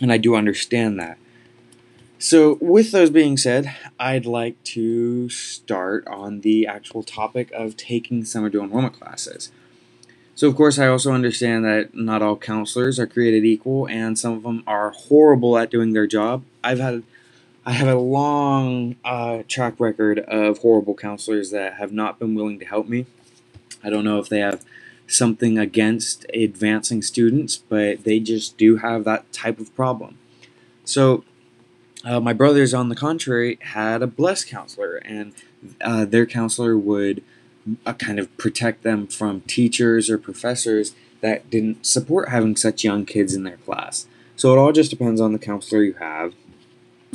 and 0.00 0.12
I 0.12 0.18
do 0.18 0.34
understand 0.34 0.98
that. 1.00 1.18
So, 2.18 2.56
with 2.60 2.92
those 2.92 3.10
being 3.10 3.36
said, 3.36 3.74
I'd 4.00 4.24
like 4.24 4.62
to 4.64 5.28
start 5.28 6.06
on 6.08 6.40
the 6.40 6.66
actual 6.66 7.02
topic 7.02 7.50
of 7.52 7.76
taking 7.76 8.24
summer 8.24 8.48
dual 8.48 8.64
enrollment 8.64 8.98
classes. 8.98 9.52
So, 10.34 10.48
of 10.48 10.56
course, 10.56 10.78
I 10.78 10.88
also 10.88 11.12
understand 11.12 11.64
that 11.66 11.94
not 11.94 12.22
all 12.22 12.36
counselors 12.36 12.98
are 12.98 13.06
created 13.06 13.44
equal, 13.44 13.86
and 13.88 14.18
some 14.18 14.32
of 14.32 14.44
them 14.44 14.62
are 14.66 14.90
horrible 14.90 15.58
at 15.58 15.70
doing 15.70 15.92
their 15.92 16.06
job. 16.06 16.42
I've 16.64 16.78
had, 16.78 17.02
I 17.68 17.72
have 17.72 17.88
a 17.88 17.96
long 17.96 18.94
uh, 19.04 19.42
track 19.48 19.80
record 19.80 20.20
of 20.20 20.58
horrible 20.58 20.94
counselors 20.94 21.50
that 21.50 21.74
have 21.74 21.90
not 21.90 22.20
been 22.20 22.36
willing 22.36 22.60
to 22.60 22.64
help 22.64 22.86
me. 22.86 23.06
I 23.82 23.90
don't 23.90 24.04
know 24.04 24.20
if 24.20 24.28
they 24.28 24.38
have 24.38 24.64
something 25.08 25.58
against 25.58 26.24
advancing 26.32 27.02
students, 27.02 27.56
but 27.56 28.04
they 28.04 28.20
just 28.20 28.56
do 28.56 28.76
have 28.76 29.02
that 29.04 29.32
type 29.32 29.58
of 29.58 29.74
problem. 29.74 30.16
So, 30.84 31.24
uh, 32.04 32.20
my 32.20 32.32
brothers, 32.32 32.72
on 32.72 32.88
the 32.88 32.94
contrary, 32.94 33.58
had 33.60 34.00
a 34.00 34.06
blessed 34.06 34.46
counselor, 34.46 34.98
and 34.98 35.32
uh, 35.80 36.04
their 36.04 36.24
counselor 36.24 36.78
would 36.78 37.24
uh, 37.84 37.94
kind 37.94 38.20
of 38.20 38.34
protect 38.36 38.84
them 38.84 39.08
from 39.08 39.40
teachers 39.40 40.08
or 40.08 40.18
professors 40.18 40.94
that 41.20 41.50
didn't 41.50 41.84
support 41.84 42.28
having 42.28 42.54
such 42.54 42.84
young 42.84 43.04
kids 43.04 43.34
in 43.34 43.42
their 43.42 43.56
class. 43.56 44.06
So 44.36 44.52
it 44.52 44.58
all 44.58 44.70
just 44.70 44.90
depends 44.90 45.20
on 45.20 45.32
the 45.32 45.40
counselor 45.40 45.82
you 45.82 45.94
have. 45.94 46.32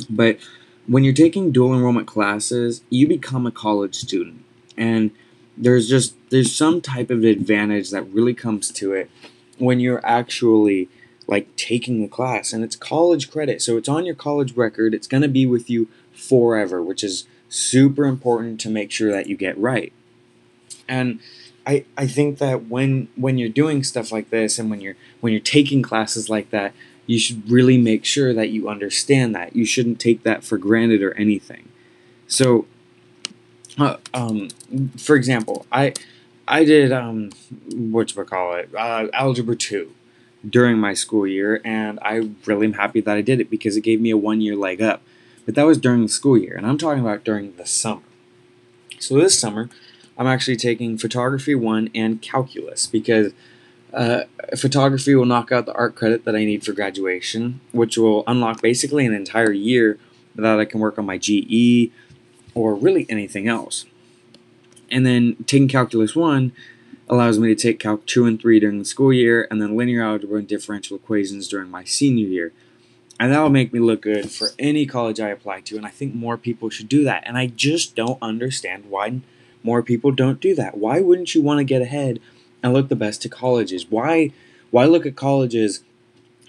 But 0.08 0.38
when 0.86 1.04
you're 1.04 1.14
taking 1.14 1.52
dual 1.52 1.74
enrollment 1.74 2.06
classes, 2.06 2.82
you 2.90 3.06
become 3.06 3.46
a 3.46 3.50
college 3.50 3.94
student. 3.94 4.44
And 4.76 5.10
there's 5.56 5.88
just 5.88 6.14
there's 6.30 6.54
some 6.54 6.80
type 6.80 7.10
of 7.10 7.24
advantage 7.24 7.90
that 7.90 8.02
really 8.04 8.34
comes 8.34 8.70
to 8.72 8.92
it 8.92 9.10
when 9.58 9.80
you're 9.80 10.04
actually 10.04 10.88
like 11.26 11.54
taking 11.56 12.02
the 12.02 12.08
class 12.08 12.52
and 12.52 12.64
it's 12.64 12.76
college 12.76 13.30
credit. 13.30 13.62
So 13.62 13.76
it's 13.76 13.88
on 13.88 14.04
your 14.04 14.14
college 14.14 14.56
record. 14.56 14.94
It's 14.94 15.06
going 15.06 15.22
to 15.22 15.28
be 15.28 15.46
with 15.46 15.70
you 15.70 15.88
forever, 16.12 16.82
which 16.82 17.04
is 17.04 17.26
super 17.48 18.04
important 18.04 18.60
to 18.60 18.70
make 18.70 18.90
sure 18.90 19.12
that 19.12 19.26
you 19.26 19.36
get 19.36 19.56
right. 19.58 19.92
And 20.88 21.20
I 21.66 21.84
I 21.96 22.06
think 22.06 22.38
that 22.38 22.66
when 22.66 23.08
when 23.16 23.38
you're 23.38 23.48
doing 23.48 23.84
stuff 23.84 24.10
like 24.10 24.30
this 24.30 24.58
and 24.58 24.70
when 24.70 24.80
you're 24.80 24.96
when 25.20 25.32
you're 25.32 25.40
taking 25.40 25.82
classes 25.82 26.28
like 26.28 26.50
that, 26.50 26.72
you 27.06 27.18
should 27.18 27.48
really 27.50 27.78
make 27.78 28.04
sure 28.04 28.32
that 28.32 28.50
you 28.50 28.68
understand 28.68 29.34
that. 29.34 29.56
You 29.56 29.64
shouldn't 29.64 30.00
take 30.00 30.22
that 30.22 30.44
for 30.44 30.56
granted 30.56 31.02
or 31.02 31.12
anything. 31.14 31.68
So, 32.26 32.66
uh, 33.78 33.96
um, 34.14 34.48
for 34.96 35.16
example, 35.16 35.66
I 35.72 35.94
I 36.46 36.64
did 36.64 36.92
um, 36.92 37.30
what 37.74 38.14
call 38.26 38.54
it, 38.54 38.70
uh, 38.76 39.08
algebra 39.12 39.56
two 39.56 39.92
during 40.48 40.78
my 40.78 40.94
school 40.94 41.26
year, 41.26 41.60
and 41.64 41.98
I 42.02 42.30
really 42.46 42.66
am 42.66 42.74
happy 42.74 43.00
that 43.00 43.16
I 43.16 43.22
did 43.22 43.40
it 43.40 43.50
because 43.50 43.76
it 43.76 43.82
gave 43.82 44.00
me 44.00 44.10
a 44.10 44.16
one 44.16 44.40
year 44.40 44.56
leg 44.56 44.82
up. 44.82 45.02
But 45.44 45.56
that 45.56 45.66
was 45.66 45.78
during 45.78 46.02
the 46.02 46.08
school 46.08 46.38
year, 46.38 46.54
and 46.56 46.66
I'm 46.66 46.78
talking 46.78 47.02
about 47.02 47.24
during 47.24 47.56
the 47.56 47.66
summer. 47.66 48.02
So 48.98 49.16
this 49.16 49.38
summer, 49.38 49.68
I'm 50.16 50.26
actually 50.26 50.56
taking 50.56 50.98
photography 50.98 51.54
one 51.54 51.90
and 51.94 52.22
calculus 52.22 52.86
because 52.86 53.32
uh, 53.92 54.24
photography 54.56 55.14
will 55.14 55.26
knock 55.26 55.52
out 55.52 55.66
the 55.66 55.74
art 55.74 55.94
credit 55.94 56.24
that 56.24 56.34
I 56.34 56.44
need 56.44 56.64
for 56.64 56.72
graduation, 56.72 57.60
which 57.72 57.98
will 57.98 58.24
unlock 58.26 58.62
basically 58.62 59.04
an 59.06 59.14
entire 59.14 59.52
year 59.52 59.98
that 60.34 60.58
I 60.58 60.64
can 60.64 60.80
work 60.80 60.98
on 60.98 61.06
my 61.06 61.18
GE 61.18 61.90
or 62.54 62.74
really 62.74 63.06
anything 63.08 63.48
else. 63.48 63.84
And 64.90 65.06
then 65.06 65.36
taking 65.46 65.68
calculus 65.68 66.16
one 66.16 66.52
allows 67.08 67.38
me 67.38 67.48
to 67.48 67.54
take 67.54 67.78
calc 67.78 68.06
2 68.06 68.24
and 68.24 68.40
3 68.40 68.60
during 68.60 68.78
the 68.78 68.84
school 68.84 69.12
year 69.12 69.46
and 69.50 69.60
then 69.60 69.76
linear 69.76 70.02
algebra 70.02 70.38
and 70.38 70.48
differential 70.48 70.96
equations 70.96 71.48
during 71.48 71.70
my 71.70 71.84
senior 71.84 72.26
year. 72.26 72.52
And 73.20 73.32
that 73.32 73.40
will 73.40 73.50
make 73.50 73.72
me 73.72 73.80
look 73.80 74.02
good 74.02 74.30
for 74.30 74.48
any 74.58 74.86
college 74.86 75.20
I 75.20 75.28
apply 75.28 75.60
to 75.62 75.76
and 75.76 75.86
I 75.86 75.90
think 75.90 76.14
more 76.14 76.38
people 76.38 76.70
should 76.70 76.88
do 76.88 77.04
that. 77.04 77.22
And 77.26 77.36
I 77.36 77.46
just 77.46 77.94
don't 77.94 78.18
understand 78.22 78.86
why 78.88 79.20
more 79.62 79.82
people 79.82 80.10
don't 80.10 80.40
do 80.40 80.54
that. 80.54 80.76
Why 80.76 81.00
wouldn't 81.00 81.34
you 81.34 81.42
want 81.42 81.58
to 81.58 81.64
get 81.64 81.82
ahead 81.82 82.20
and 82.62 82.72
look 82.72 82.88
the 82.88 82.96
best 82.96 83.22
to 83.22 83.28
colleges. 83.28 83.90
Why 83.90 84.32
why 84.70 84.86
look 84.86 85.04
at 85.04 85.16
colleges 85.16 85.82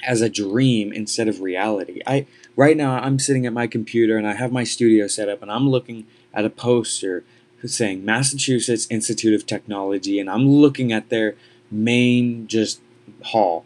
as 0.05 0.21
a 0.21 0.29
dream 0.29 0.91
instead 0.93 1.27
of 1.27 1.41
reality? 1.41 2.01
I 2.05 2.25
right 2.55 2.77
now 2.77 2.99
I'm 2.99 3.19
sitting 3.19 3.45
at 3.45 3.53
my 3.53 3.67
computer 3.67 4.17
and 4.17 4.27
I 4.27 4.35
have 4.35 4.51
my 4.51 4.63
studio 4.63 5.07
set 5.07 5.29
up 5.29 5.41
and 5.41 5.51
I'm 5.51 5.69
looking 5.69 6.05
at 6.33 6.45
a 6.45 6.49
poster 6.49 7.23
saying 7.65 8.03
Massachusetts 8.03 8.87
Institute 8.89 9.33
of 9.33 9.45
Technology 9.45 10.19
and 10.19 10.29
I'm 10.29 10.47
looking 10.49 10.91
at 10.91 11.09
their 11.09 11.35
main 11.71 12.47
just 12.47 12.81
hall 13.23 13.65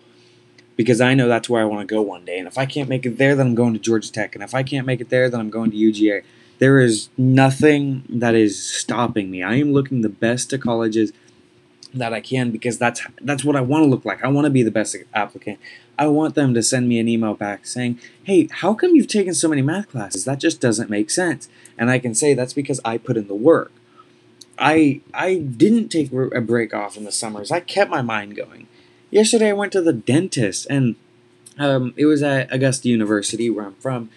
because 0.75 1.01
I 1.01 1.15
know 1.15 1.27
that's 1.27 1.49
where 1.49 1.61
I 1.61 1.65
want 1.65 1.87
to 1.87 1.93
go 1.93 2.01
one 2.01 2.23
day. 2.23 2.37
And 2.37 2.47
if 2.47 2.57
I 2.57 2.65
can't 2.65 2.87
make 2.87 3.05
it 3.05 3.17
there, 3.17 3.35
then 3.35 3.47
I'm 3.47 3.55
going 3.55 3.73
to 3.73 3.79
Georgia 3.79 4.11
Tech. 4.11 4.35
And 4.35 4.43
if 4.43 4.53
I 4.53 4.63
can't 4.63 4.85
make 4.85 5.01
it 5.01 5.09
there, 5.09 5.29
then 5.29 5.39
I'm 5.39 5.49
going 5.49 5.71
to 5.71 5.77
UGA. 5.77 6.23
There 6.59 6.79
is 6.79 7.09
nothing 7.17 8.03
that 8.09 8.35
is 8.35 8.63
stopping 8.63 9.29
me. 9.29 9.43
I 9.43 9.55
am 9.55 9.73
looking 9.73 10.01
the 10.01 10.09
best 10.09 10.51
to 10.51 10.57
colleges 10.57 11.11
that 11.93 12.13
I 12.13 12.21
can 12.21 12.51
because 12.51 12.77
that's 12.77 13.01
that's 13.21 13.43
what 13.43 13.55
I 13.55 13.61
want 13.61 13.83
to 13.83 13.89
look 13.89 14.05
like. 14.05 14.23
I 14.23 14.27
want 14.27 14.45
to 14.45 14.51
be 14.51 14.63
the 14.63 14.71
best 14.71 14.95
applicant. 15.13 15.59
I 15.99 16.07
want 16.07 16.35
them 16.35 16.53
to 16.53 16.61
send 16.61 16.87
me 16.87 16.99
an 16.99 17.07
email 17.07 17.33
back 17.33 17.65
saying, 17.65 17.99
"Hey, 18.23 18.47
how 18.51 18.73
come 18.73 18.95
you've 18.95 19.07
taken 19.07 19.33
so 19.33 19.47
many 19.47 19.61
math 19.61 19.89
classes? 19.89 20.25
That 20.25 20.39
just 20.39 20.61
doesn't 20.61 20.89
make 20.89 21.09
sense." 21.09 21.49
And 21.77 21.89
I 21.89 21.99
can 21.99 22.13
say 22.13 22.33
that's 22.33 22.53
because 22.53 22.79
I 22.85 22.97
put 22.97 23.17
in 23.17 23.27
the 23.27 23.35
work. 23.35 23.71
I 24.57 25.01
I 25.13 25.35
didn't 25.35 25.89
take 25.89 26.11
a 26.11 26.41
break 26.41 26.73
off 26.73 26.97
in 26.97 27.03
the 27.03 27.11
summers. 27.11 27.51
I 27.51 27.59
kept 27.59 27.89
my 27.89 28.01
mind 28.01 28.35
going. 28.35 28.67
Yesterday 29.09 29.49
I 29.49 29.53
went 29.53 29.71
to 29.71 29.81
the 29.81 29.93
dentist 29.93 30.67
and 30.69 30.95
um, 31.59 31.93
it 31.97 32.05
was 32.05 32.21
at 32.21 32.53
Augusta 32.53 32.87
University 32.87 33.49
where 33.49 33.65
I'm 33.65 33.75
from, 33.75 34.09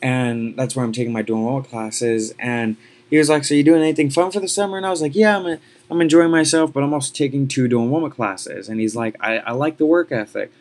and 0.00 0.56
that's 0.56 0.74
where 0.74 0.84
I'm 0.84 0.92
taking 0.92 1.12
my 1.12 1.22
dual 1.22 1.62
classes. 1.62 2.34
And 2.38 2.76
he 3.10 3.18
was 3.18 3.28
like, 3.28 3.44
"So 3.44 3.54
you 3.54 3.62
doing 3.62 3.82
anything 3.82 4.10
fun 4.10 4.30
for 4.30 4.40
the 4.40 4.48
summer?" 4.48 4.76
And 4.76 4.86
I 4.86 4.90
was 4.90 5.02
like, 5.02 5.14
"Yeah, 5.14 5.36
I'm 5.36 5.46
a, 5.46 5.58
I'm 5.90 6.00
enjoying 6.00 6.30
myself, 6.30 6.72
but 6.72 6.82
I'm 6.82 6.92
also 6.92 7.12
taking 7.12 7.46
two 7.46 7.68
dual 7.68 7.84
enrollment 7.84 8.14
classes. 8.14 8.68
And 8.68 8.80
he's 8.80 8.96
like, 8.96 9.16
I, 9.20 9.38
I 9.38 9.52
like 9.52 9.76
the 9.76 9.86
work 9.86 10.10
ethic. 10.10 10.52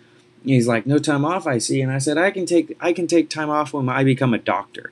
He's 0.44 0.68
like, 0.68 0.86
no 0.86 1.00
time 1.00 1.26
off, 1.26 1.48
I 1.48 1.58
see. 1.58 1.82
And 1.82 1.92
I 1.92 1.98
said, 1.98 2.18
I 2.18 2.30
can 2.30 2.46
take 2.46 2.78
I 2.80 2.94
can 2.94 3.08
take 3.08 3.30
time 3.30 3.50
off 3.50 3.74
when 3.74 3.90
I 3.90 4.04
become 4.04 4.34
a 4.34 4.38
doctor. 4.38 4.92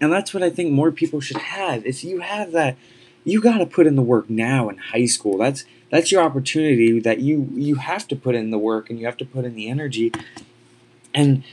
And 0.00 0.12
that's 0.12 0.34
what 0.34 0.42
I 0.42 0.50
think 0.50 0.72
more 0.72 0.90
people 0.90 1.20
should 1.20 1.38
have. 1.38 1.86
If 1.86 2.04
you 2.04 2.20
have 2.20 2.52
that, 2.52 2.76
you 3.24 3.40
got 3.40 3.58
to 3.58 3.66
put 3.66 3.86
in 3.86 3.96
the 3.96 4.02
work 4.02 4.28
now 4.28 4.68
in 4.68 4.76
high 4.76 5.06
school. 5.06 5.38
That's 5.38 5.64
that's 5.90 6.12
your 6.12 6.22
opportunity 6.22 7.00
that 7.00 7.20
you 7.20 7.48
you 7.54 7.76
have 7.76 8.06
to 8.08 8.16
put 8.16 8.34
in 8.34 8.50
the 8.50 8.58
work 8.58 8.90
and 8.90 8.98
you 8.98 9.06
have 9.06 9.16
to 9.18 9.24
put 9.24 9.46
in 9.46 9.54
the 9.54 9.70
energy 9.70 10.12
and 11.14 11.44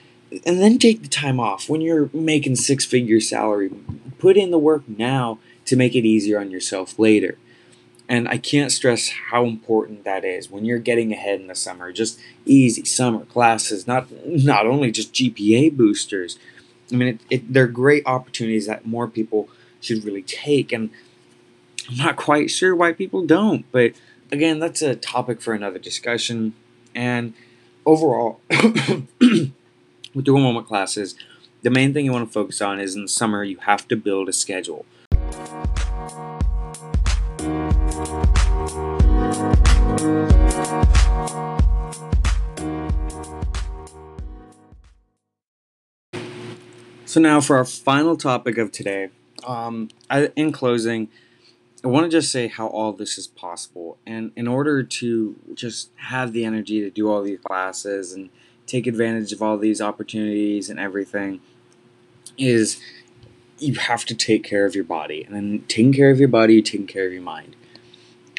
and 0.45 0.61
then 0.61 0.77
take 0.77 1.01
the 1.01 1.07
time 1.07 1.39
off 1.39 1.69
when 1.69 1.81
you're 1.81 2.09
making 2.13 2.55
six 2.55 2.85
figure 2.85 3.19
salary 3.19 3.69
put 4.17 4.37
in 4.37 4.51
the 4.51 4.59
work 4.59 4.83
now 4.87 5.39
to 5.65 5.75
make 5.75 5.95
it 5.95 6.05
easier 6.05 6.39
on 6.39 6.51
yourself 6.51 6.99
later 6.99 7.37
and 8.09 8.27
I 8.27 8.39
can't 8.39 8.71
stress 8.71 9.09
how 9.29 9.45
important 9.45 10.03
that 10.03 10.25
is 10.25 10.49
when 10.49 10.65
you're 10.65 10.79
getting 10.79 11.13
ahead 11.13 11.39
in 11.39 11.45
the 11.45 11.53
summer. 11.53 11.93
Just 11.93 12.19
easy 12.43 12.83
summer 12.83 13.23
classes, 13.25 13.85
not 13.85 14.07
not 14.25 14.65
only 14.65 14.91
just 14.91 15.13
GPA 15.13 15.77
boosters. 15.77 16.39
I 16.91 16.95
mean, 16.95 17.07
it, 17.07 17.21
it, 17.29 17.53
they're 17.53 17.67
great 17.67 18.01
opportunities 18.07 18.65
that 18.65 18.87
more 18.87 19.07
people 19.07 19.47
should 19.79 20.03
really 20.03 20.23
take, 20.23 20.71
and 20.71 20.89
I'm 21.87 21.97
not 21.97 22.15
quite 22.15 22.49
sure 22.49 22.75
why 22.75 22.93
people 22.93 23.27
don't. 23.27 23.63
But 23.71 23.93
again, 24.31 24.57
that's 24.57 24.81
a 24.81 24.95
topic 24.95 25.39
for 25.39 25.53
another 25.53 25.77
discussion. 25.77 26.55
And 26.95 27.35
overall, 27.85 28.41
with 30.13 30.25
dual 30.25 30.37
enrollment 30.37 30.67
classes, 30.67 31.15
the 31.61 31.69
main 31.69 31.93
thing 31.93 32.05
you 32.05 32.11
want 32.11 32.27
to 32.27 32.31
focus 32.31 32.61
on 32.61 32.79
is 32.79 32.95
in 32.95 33.03
the 33.03 33.07
summer 33.07 33.43
you 33.43 33.57
have 33.57 33.87
to 33.89 33.95
build 33.95 34.29
a 34.29 34.33
schedule. 34.33 34.85
So 47.05 47.19
now 47.19 47.41
for 47.41 47.57
our 47.57 47.65
final 47.65 48.15
topic 48.15 48.59
of 48.59 48.71
today, 48.71 49.09
um, 49.43 49.89
I, 50.11 50.27
in 50.35 50.51
closing, 50.51 51.09
I 51.83 51.87
want 51.87 52.03
to 52.03 52.09
just 52.09 52.31
say 52.31 52.47
how 52.47 52.67
all 52.67 52.93
this 52.93 53.17
is 53.17 53.25
possible. 53.25 53.97
And 54.05 54.31
in 54.35 54.47
order 54.47 54.83
to 54.83 55.35
just 55.55 55.89
have 55.95 56.33
the 56.33 56.45
energy 56.45 56.81
to 56.81 56.91
do 56.91 57.09
all 57.09 57.23
these 57.23 57.39
classes 57.39 58.13
and 58.13 58.29
take 58.69 58.87
advantage 58.87 59.31
of 59.31 59.41
all 59.41 59.57
these 59.57 59.81
opportunities 59.81 60.69
and 60.69 60.79
everything, 60.79 61.41
is 62.37 62.79
you 63.57 63.75
have 63.75 64.05
to 64.05 64.15
take 64.15 64.43
care 64.43 64.65
of 64.65 64.75
your 64.75 64.83
body. 64.83 65.23
And 65.23 65.35
then 65.35 65.65
taking 65.67 65.93
care 65.93 66.11
of 66.11 66.19
your 66.19 66.29
body, 66.29 66.61
taking 66.61 66.87
care 66.87 67.05
of 67.07 67.13
your 67.13 67.21
mind. 67.21 67.55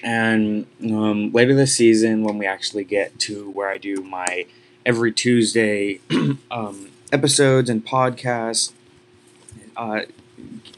And 0.02 0.66
um, 0.82 1.30
later 1.32 1.54
this 1.54 1.76
season, 1.76 2.25
when 2.25 2.38
we 2.38 2.46
actually 2.46 2.84
get 2.84 3.18
to 3.20 3.50
where 3.50 3.68
I 3.68 3.76
do 3.76 3.96
my 3.96 4.46
every 4.87 5.12
Tuesday 5.12 6.00
um, 6.50 6.90
episodes 7.12 7.68
and 7.68 7.84
podcasts. 7.84 8.72
Uh, 9.76 10.02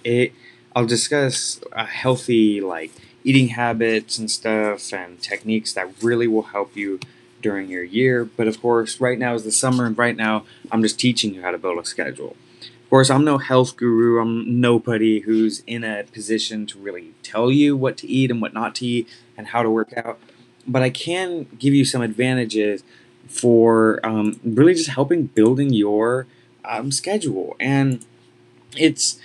it, 0.04 0.32
I'll 0.74 0.86
discuss 0.86 1.60
a 1.72 1.84
healthy 1.84 2.60
like 2.60 2.92
eating 3.24 3.48
habits 3.48 4.18
and 4.18 4.30
stuff 4.30 4.92
and 4.92 5.20
techniques 5.20 5.72
that 5.74 6.02
really 6.02 6.26
will 6.26 6.42
help 6.42 6.76
you 6.76 6.98
during 7.42 7.68
your 7.68 7.84
year. 7.84 8.24
But 8.24 8.48
of 8.48 8.60
course, 8.60 9.00
right 9.00 9.18
now 9.18 9.34
is 9.34 9.44
the 9.44 9.52
summer, 9.52 9.84
and 9.84 9.96
right 9.96 10.16
now 10.16 10.44
I'm 10.70 10.82
just 10.82 10.98
teaching 10.98 11.34
you 11.34 11.42
how 11.42 11.50
to 11.50 11.58
build 11.58 11.78
a 11.78 11.84
schedule. 11.84 12.36
Of 12.60 12.90
course, 12.90 13.10
I'm 13.10 13.24
no 13.24 13.38
health 13.38 13.76
guru. 13.76 14.20
I'm 14.20 14.60
nobody 14.60 15.20
who's 15.20 15.62
in 15.66 15.82
a 15.82 16.04
position 16.04 16.66
to 16.66 16.78
really 16.78 17.14
tell 17.22 17.50
you 17.50 17.76
what 17.76 17.96
to 17.98 18.08
eat 18.08 18.30
and 18.30 18.40
what 18.40 18.54
not 18.54 18.74
to 18.76 18.86
eat 18.86 19.08
and 19.36 19.48
how 19.48 19.62
to 19.62 19.70
work 19.70 19.92
out. 19.96 20.18
But 20.66 20.82
I 20.82 20.90
can 20.90 21.46
give 21.58 21.74
you 21.74 21.84
some 21.84 22.02
advantages 22.02 22.84
for 23.26 23.98
um, 24.04 24.38
really 24.44 24.74
just 24.74 24.90
helping 24.90 25.24
building 25.26 25.72
your 25.72 26.26
um, 26.64 26.92
schedule. 26.92 27.56
And 27.58 28.04
it's 28.76 29.18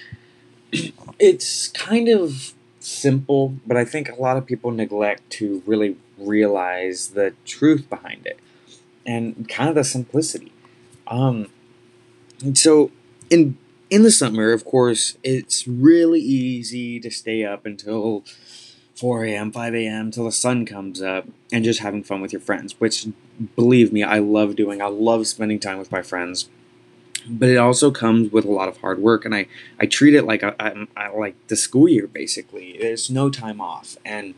it's 1.19 1.67
kind 1.69 2.07
of 2.07 2.53
simple, 2.88 3.56
but 3.65 3.77
I 3.77 3.86
think 3.86 4.10
a 4.10 4.15
lot 4.15 4.38
of 4.38 4.46
people 4.46 4.72
neglect 4.72 5.29
to 5.32 5.62
really 5.65 5.98
realize 6.17 7.10
the 7.10 7.34
truth 7.46 7.89
behind 7.89 8.25
it 8.25 8.39
and 9.06 9.48
kind 9.48 9.70
of 9.70 9.75
the 9.75 9.84
simplicity. 9.84 10.51
Um, 11.08 11.48
so 12.53 12.91
in 13.29 13.58
in 13.89 14.03
the 14.03 14.12
summer, 14.12 14.51
of 14.51 14.65
course, 14.65 15.17
it's 15.24 15.67
really 15.67 16.20
easy 16.20 17.00
to 17.00 17.10
stay 17.10 17.46
up 17.46 17.65
until 17.65 18.25
4 18.96 19.24
a.m., 19.25 19.51
5 19.51 19.75
a.m. 19.75 20.12
till 20.12 20.25
the 20.25 20.32
sun 20.32 20.65
comes 20.65 21.01
up 21.01 21.25
and 21.53 21.63
just 21.63 21.79
having 21.79 22.03
fun 22.03 22.20
with 22.20 22.34
your 22.34 22.41
friends, 22.41 22.77
which 22.79 23.08
believe 23.56 23.94
me, 23.94 24.03
I 24.03 24.20
love 24.20 24.56
doing. 24.58 24.82
I 24.82 24.88
love 24.88 25.25
spending 25.27 25.60
time 25.60 25.77
with 25.77 25.91
my 25.91 26.01
friends. 26.01 26.50
But 27.29 27.50
it 27.50 27.57
also 27.57 27.91
comes 27.91 28.31
with 28.31 28.46
a 28.46 28.51
lot 28.51 28.69
of 28.69 28.77
hard 28.77 29.00
work, 29.00 29.25
and 29.25 29.36
I, 29.36 29.48
I 29.79 29.86
treat 29.86 30.13
it 30.13 30.24
like 30.24 30.43
I, 30.43 30.86
I, 30.96 31.10
like 31.10 31.36
the 31.48 31.55
school 31.55 31.89
year 31.89 32.07
basically. 32.07 32.77
There's 32.79 33.10
no 33.10 33.29
time 33.29 33.60
off, 33.60 33.98
and 34.05 34.34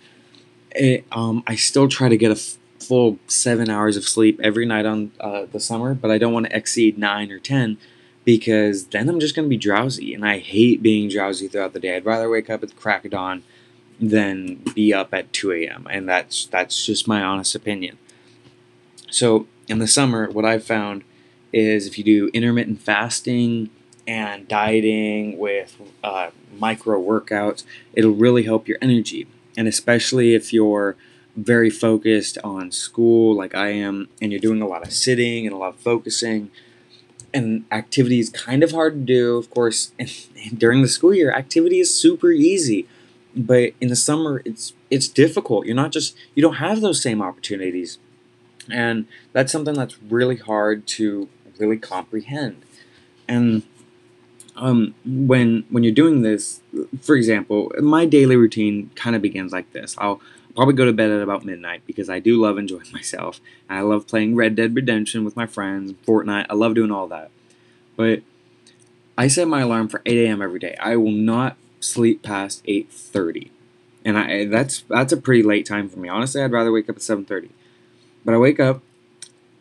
it, 0.71 1.05
um, 1.11 1.43
I 1.45 1.55
still 1.55 1.87
try 1.87 2.09
to 2.09 2.17
get 2.17 2.31
a 2.31 2.35
f- 2.35 2.57
full 2.79 3.19
seven 3.27 3.69
hours 3.69 3.97
of 3.97 4.05
sleep 4.05 4.39
every 4.43 4.65
night 4.65 4.85
on 4.85 5.11
uh, 5.19 5.45
the 5.51 5.59
summer, 5.59 5.93
but 5.93 6.09
I 6.09 6.17
don't 6.17 6.33
want 6.33 6.47
to 6.47 6.55
exceed 6.55 6.97
nine 6.97 7.31
or 7.31 7.39
ten 7.39 7.77
because 8.25 8.87
then 8.87 9.09
I'm 9.09 9.19
just 9.19 9.35
going 9.35 9.45
to 9.45 9.49
be 9.49 9.57
drowsy, 9.57 10.13
and 10.13 10.25
I 10.25 10.39
hate 10.39 10.81
being 10.81 11.09
drowsy 11.09 11.47
throughout 11.47 11.73
the 11.73 11.79
day. 11.79 11.95
I'd 11.95 12.05
rather 12.05 12.29
wake 12.29 12.49
up 12.49 12.63
at 12.63 12.69
the 12.69 12.75
crack 12.75 13.05
of 13.05 13.11
dawn 13.11 13.43
than 13.99 14.55
be 14.73 14.93
up 14.93 15.13
at 15.13 15.33
2 15.33 15.51
a.m. 15.51 15.87
And 15.89 16.07
that's 16.07 16.45
that's 16.45 16.85
just 16.85 17.07
my 17.07 17.21
honest 17.21 17.55
opinion. 17.55 17.97
So 19.09 19.47
in 19.67 19.79
the 19.79 19.87
summer, 19.87 20.29
what 20.29 20.45
I've 20.45 20.63
found 20.63 21.03
is 21.51 21.87
if 21.87 21.97
you 21.97 22.03
do 22.03 22.29
intermittent 22.33 22.81
fasting 22.81 23.69
and 24.07 24.47
dieting 24.47 25.37
with 25.37 25.77
uh, 26.03 26.31
micro 26.57 27.01
workouts, 27.01 27.63
it'll 27.93 28.11
really 28.11 28.43
help 28.43 28.67
your 28.67 28.77
energy. 28.81 29.27
And 29.57 29.67
especially 29.67 30.33
if 30.33 30.53
you're 30.53 30.95
very 31.35 31.69
focused 31.69 32.37
on 32.43 32.71
school, 32.71 33.35
like 33.35 33.55
I 33.55 33.69
am, 33.69 34.09
and 34.21 34.31
you're 34.31 34.41
doing 34.41 34.61
a 34.61 34.67
lot 34.67 34.85
of 34.85 34.93
sitting 34.93 35.45
and 35.45 35.53
a 35.53 35.57
lot 35.57 35.75
of 35.75 35.79
focusing, 35.79 36.49
and 37.33 37.65
activity 37.71 38.19
is 38.19 38.29
kind 38.29 38.63
of 38.63 38.71
hard 38.71 38.93
to 38.93 38.99
do. 39.01 39.37
Of 39.37 39.49
course, 39.49 39.91
during 40.57 40.81
the 40.81 40.87
school 40.87 41.13
year, 41.13 41.31
activity 41.31 41.79
is 41.79 41.93
super 41.93 42.31
easy 42.31 42.87
but 43.35 43.73
in 43.79 43.89
the 43.89 43.95
summer 43.95 44.41
it's 44.45 44.73
it's 44.89 45.07
difficult 45.07 45.65
you're 45.65 45.75
not 45.75 45.91
just 45.91 46.15
you 46.35 46.41
don't 46.41 46.55
have 46.55 46.81
those 46.81 47.01
same 47.01 47.21
opportunities 47.21 47.97
and 48.69 49.07
that's 49.33 49.51
something 49.51 49.73
that's 49.73 50.01
really 50.03 50.35
hard 50.35 50.85
to 50.85 51.27
really 51.59 51.77
comprehend 51.77 52.61
and 53.27 53.63
um, 54.55 54.93
when 55.05 55.63
when 55.69 55.83
you're 55.83 55.93
doing 55.93 56.21
this 56.21 56.61
for 57.01 57.15
example 57.15 57.71
my 57.81 58.05
daily 58.05 58.35
routine 58.35 58.89
kind 58.95 59.15
of 59.15 59.21
begins 59.21 59.51
like 59.51 59.71
this 59.73 59.95
i'll 59.99 60.21
probably 60.55 60.73
go 60.73 60.85
to 60.85 60.91
bed 60.91 61.11
at 61.11 61.21
about 61.21 61.45
midnight 61.45 61.81
because 61.85 62.09
i 62.09 62.19
do 62.19 62.41
love 62.41 62.57
enjoying 62.57 62.87
myself 62.93 63.39
i 63.69 63.81
love 63.81 64.07
playing 64.07 64.35
red 64.35 64.55
dead 64.55 64.75
redemption 64.75 65.23
with 65.23 65.35
my 65.35 65.45
friends 65.45 65.93
fortnite 66.05 66.45
i 66.49 66.53
love 66.53 66.75
doing 66.75 66.91
all 66.91 67.07
that 67.07 67.29
but 67.95 68.21
i 69.17 69.27
set 69.27 69.47
my 69.47 69.61
alarm 69.61 69.87
for 69.87 70.01
8 70.05 70.25
a.m 70.25 70.41
every 70.41 70.59
day 70.59 70.75
i 70.79 70.95
will 70.95 71.11
not 71.11 71.55
sleep 71.79 72.21
past 72.21 72.63
8:30. 72.65 73.49
And 74.05 74.17
I 74.17 74.45
that's 74.45 74.81
that's 74.81 75.13
a 75.13 75.17
pretty 75.17 75.43
late 75.43 75.65
time 75.65 75.89
for 75.89 75.99
me. 75.99 76.09
Honestly, 76.09 76.41
I'd 76.41 76.51
rather 76.51 76.71
wake 76.71 76.89
up 76.89 76.97
at 76.97 77.01
7:30. 77.01 77.49
But 78.25 78.33
I 78.33 78.37
wake 78.37 78.59
up, 78.59 78.81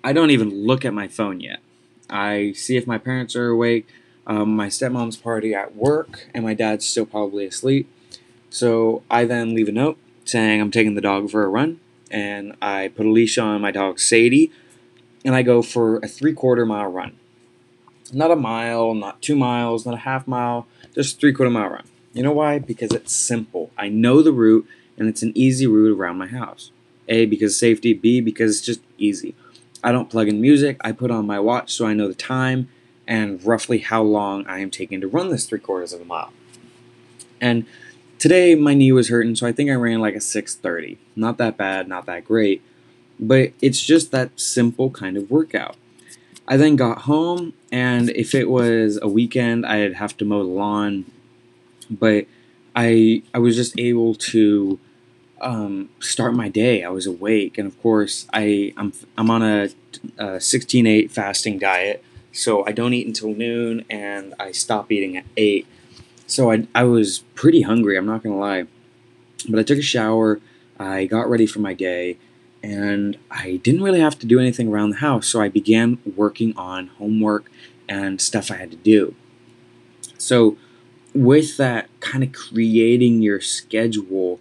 I 0.03 0.13
don't 0.13 0.31
even 0.31 0.67
look 0.67 0.85
at 0.85 0.95
my 0.95 1.09
phone 1.09 1.41
yet. 1.41 1.61
I 2.11 2.53
see 2.53 2.77
if 2.77 2.87
my 2.87 2.99
parents 2.99 3.37
are 3.37 3.49
awake. 3.49 3.87
Um, 4.27 4.55
my 4.55 4.67
stepmom's 4.69 5.17
party 5.17 5.55
at 5.55 5.75
work, 5.75 6.29
and 6.35 6.45
my 6.45 6.55
dad's 6.55 6.87
still 6.87 7.07
probably 7.07 7.47
asleep. 7.47 7.91
So 8.51 9.03
I 9.11 9.25
then 9.25 9.55
leave 9.55 9.69
a 9.69 9.73
note 9.73 9.99
saying 10.25 10.61
I'm 10.61 10.71
taking 10.71 10.95
the 10.95 11.01
dog 11.01 11.31
for 11.31 11.45
a 11.45 11.49
run, 11.49 11.81
and 12.11 12.55
I 12.61 12.89
put 12.89 13.07
a 13.07 13.11
leash 13.11 13.39
on 13.39 13.61
my 13.61 13.71
dog 13.71 13.99
Sadie, 13.99 14.53
and 15.25 15.35
I 15.35 15.43
go 15.43 15.63
for 15.63 15.97
a 15.99 16.09
three 16.09 16.33
quarter 16.35 16.67
mile 16.67 16.91
run. 16.91 17.17
Not 18.13 18.31
a 18.31 18.37
mile, 18.37 18.95
not 18.95 19.21
two 19.21 19.37
miles, 19.37 19.85
not 19.85 19.95
a 19.95 19.99
half 19.99 20.27
mile, 20.27 20.67
just 20.95 21.21
three 21.21 21.33
quarter 21.33 21.51
mile 21.51 21.71
run. 21.71 21.85
You 22.13 22.23
know 22.23 22.33
why? 22.33 22.59
Because 22.59 22.93
it's 22.93 23.15
simple. 23.15 23.71
I 23.77 23.89
know 23.89 24.23
the 24.23 24.33
route, 24.33 24.67
and 24.97 25.09
it's 25.09 25.23
an 25.23 25.33
easy 25.35 25.67
route 25.67 25.97
around 25.97 26.19
my 26.19 26.27
house. 26.27 26.71
A, 27.09 27.27
because 27.27 27.57
safety. 27.57 27.95
B, 27.95 28.21
because 28.21 28.57
it's 28.57 28.67
just 28.67 28.81
easy. 28.99 29.35
I 29.83 29.93
don't 29.93 30.11
plug 30.11 30.29
in 30.29 30.41
music. 30.41 30.77
I 30.83 30.93
put 30.93 31.11
on 31.11 31.27
my 31.27 31.41
watch 31.41 31.73
so 31.73 31.87
I 31.87 31.95
know 31.95 32.09
the 32.09 32.15
time 32.15 32.69
and 33.07 33.45
roughly 33.45 33.79
how 33.79 34.03
long 34.03 34.47
I 34.47 34.59
am 34.59 34.71
taking 34.71 35.01
to 35.01 35.09
run 35.09 35.31
this 35.31 35.47
three 35.47 35.59
quarters 35.59 35.93
of 35.93 36.01
a 36.01 36.05
mile. 36.05 36.33
And 37.41 37.67
today 38.19 38.55
my 38.55 38.75
knee 38.75 38.93
was 38.93 39.09
hurting, 39.09 39.37
so 39.37 39.47
I 39.47 39.53
think 39.53 39.71
I 39.71 39.75
ran 39.75 40.01
like 40.01 40.15
a 40.15 40.21
6:30. 40.21 40.99
Not 41.17 41.39
that 41.39 41.57
bad, 41.57 41.89
not 41.89 42.07
that 42.07 42.25
great, 42.25 42.63
but 43.19 43.53
it's 43.63 43.81
just 43.81 44.11
that 44.11 44.39
simple 44.39 44.91
kind 44.91 45.17
of 45.17 45.31
workout. 45.31 45.77
I 46.47 46.57
then 46.57 46.77
got 46.77 47.03
home, 47.03 47.53
and 47.71 48.11
if 48.11 48.35
it 48.35 48.49
was 48.51 48.99
a 49.01 49.09
weekend, 49.09 49.67
I'd 49.67 49.95
have 49.95 50.17
to 50.19 50.25
mow 50.25 50.43
the 50.43 50.51
lawn 50.51 51.05
but 51.91 52.27
I 52.75 53.23
I 53.35 53.39
was 53.39 53.57
just 53.57 53.79
able 53.79 54.15
to 54.15 54.79
um, 55.41 55.91
start 56.01 56.35
my 56.35 56.49
day. 56.49 56.85
I 56.85 56.91
was 56.91 57.07
awake, 57.07 57.59
and 57.59 57.67
of 57.67 57.81
course, 57.83 58.27
I 58.33 58.73
I'm 58.77 58.93
I'm 59.17 59.31
on 59.31 59.43
a, 59.43 59.69
a 60.19 60.25
16-8 60.39 61.11
fasting 61.11 61.59
diet, 61.59 62.05
so 62.33 62.67
I 62.67 62.73
don't 62.73 62.95
eat 62.95 63.07
until 63.07 63.35
noon, 63.35 63.85
and 63.89 64.35
I 64.39 64.53
stop 64.53 64.91
eating 64.91 65.17
at 65.17 65.25
eight. 65.37 65.67
So 66.27 66.51
I 66.51 66.67
I 66.75 66.85
was 66.85 67.21
pretty 67.35 67.63
hungry. 67.63 67.97
I'm 67.97 68.07
not 68.07 68.23
gonna 68.23 68.39
lie, 68.39 68.67
but 69.49 69.59
I 69.59 69.63
took 69.63 69.79
a 69.79 69.83
shower. 69.83 70.41
I 70.79 71.07
got 71.07 71.29
ready 71.29 71.47
for 71.47 71.59
my 71.61 71.75
day, 71.75 72.19
and 72.63 73.19
I 73.31 73.61
didn't 73.63 73.83
really 73.83 74.01
have 74.01 74.19
to 74.21 74.27
do 74.27 74.39
anything 74.39 74.69
around 74.69 74.91
the 74.91 74.97
house. 74.97 75.27
So 75.29 75.41
I 75.41 75.49
began 75.49 75.99
working 76.17 76.57
on 76.57 76.89
homework 76.89 77.51
and 77.89 78.21
stuff 78.21 78.51
I 78.51 78.57
had 78.57 78.71
to 78.71 78.77
do. 78.77 79.15
So 80.19 80.57
with 81.15 81.57
that 81.57 81.89
kind 82.01 82.23
of 82.23 82.33
creating 82.33 83.23
your 83.23 83.41
schedule 83.41 84.41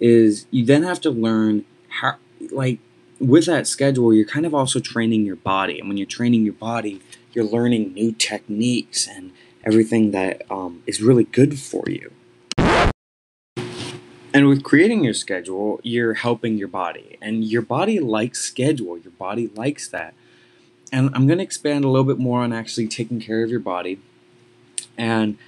is 0.00 0.46
you 0.50 0.64
then 0.64 0.82
have 0.82 1.00
to 1.00 1.10
learn 1.10 1.64
how 1.88 2.14
like 2.50 2.78
with 3.18 3.46
that 3.46 3.66
schedule 3.66 4.14
you're 4.14 4.24
kind 4.24 4.46
of 4.46 4.54
also 4.54 4.80
training 4.80 5.24
your 5.24 5.36
body. 5.36 5.78
And 5.78 5.88
when 5.88 5.96
you're 5.96 6.06
training 6.06 6.44
your 6.44 6.54
body 6.54 7.00
you're 7.32 7.44
learning 7.44 7.94
new 7.94 8.12
techniques 8.12 9.06
and 9.06 9.32
everything 9.64 10.12
that 10.12 10.42
um, 10.50 10.82
is 10.86 11.02
really 11.02 11.24
good 11.24 11.58
for 11.58 11.84
you. 11.88 12.12
And 14.32 14.46
with 14.46 14.62
creating 14.62 15.04
your 15.04 15.14
schedule 15.14 15.80
you're 15.82 16.14
helping 16.14 16.58
your 16.58 16.68
body. 16.68 17.18
And 17.20 17.44
your 17.44 17.62
body 17.62 17.98
likes 17.98 18.40
schedule. 18.40 18.98
Your 18.98 19.12
body 19.12 19.50
likes 19.54 19.88
that. 19.88 20.14
And 20.92 21.10
i'm 21.14 21.26
going 21.26 21.38
to 21.38 21.44
expand 21.44 21.84
a 21.84 21.88
little 21.88 22.06
bit 22.06 22.18
more 22.18 22.40
on 22.40 22.52
actually 22.52 22.88
taking 22.88 23.20
care 23.20 23.42
of 23.42 23.50
your 23.50 23.60
body. 23.60 24.00
And 24.96 25.38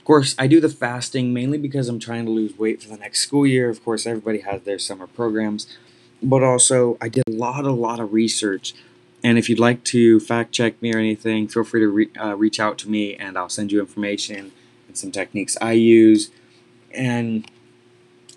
of 0.00 0.04
course, 0.06 0.34
I 0.38 0.46
do 0.46 0.60
the 0.60 0.70
fasting 0.70 1.34
mainly 1.34 1.58
because 1.58 1.90
I'm 1.90 2.00
trying 2.00 2.24
to 2.24 2.30
lose 2.30 2.56
weight 2.56 2.82
for 2.82 2.88
the 2.88 2.96
next 2.96 3.20
school 3.20 3.46
year. 3.46 3.68
Of 3.68 3.84
course, 3.84 4.06
everybody 4.06 4.38
has 4.38 4.62
their 4.62 4.78
summer 4.78 5.06
programs, 5.06 5.66
but 6.22 6.42
also 6.42 6.96
I 7.02 7.10
did 7.10 7.24
a 7.28 7.32
lot, 7.32 7.66
a 7.66 7.70
lot 7.70 8.00
of 8.00 8.14
research. 8.14 8.74
And 9.22 9.36
if 9.36 9.50
you'd 9.50 9.58
like 9.58 9.84
to 9.84 10.18
fact 10.18 10.52
check 10.52 10.80
me 10.80 10.94
or 10.94 10.98
anything, 10.98 11.48
feel 11.48 11.64
free 11.64 11.80
to 11.80 11.88
re- 11.88 12.10
uh, 12.18 12.34
reach 12.34 12.58
out 12.58 12.78
to 12.78 12.88
me 12.88 13.14
and 13.14 13.36
I'll 13.36 13.50
send 13.50 13.72
you 13.72 13.78
information 13.78 14.52
and 14.88 14.96
some 14.96 15.12
techniques 15.12 15.58
I 15.60 15.72
use. 15.72 16.30
And 16.94 17.46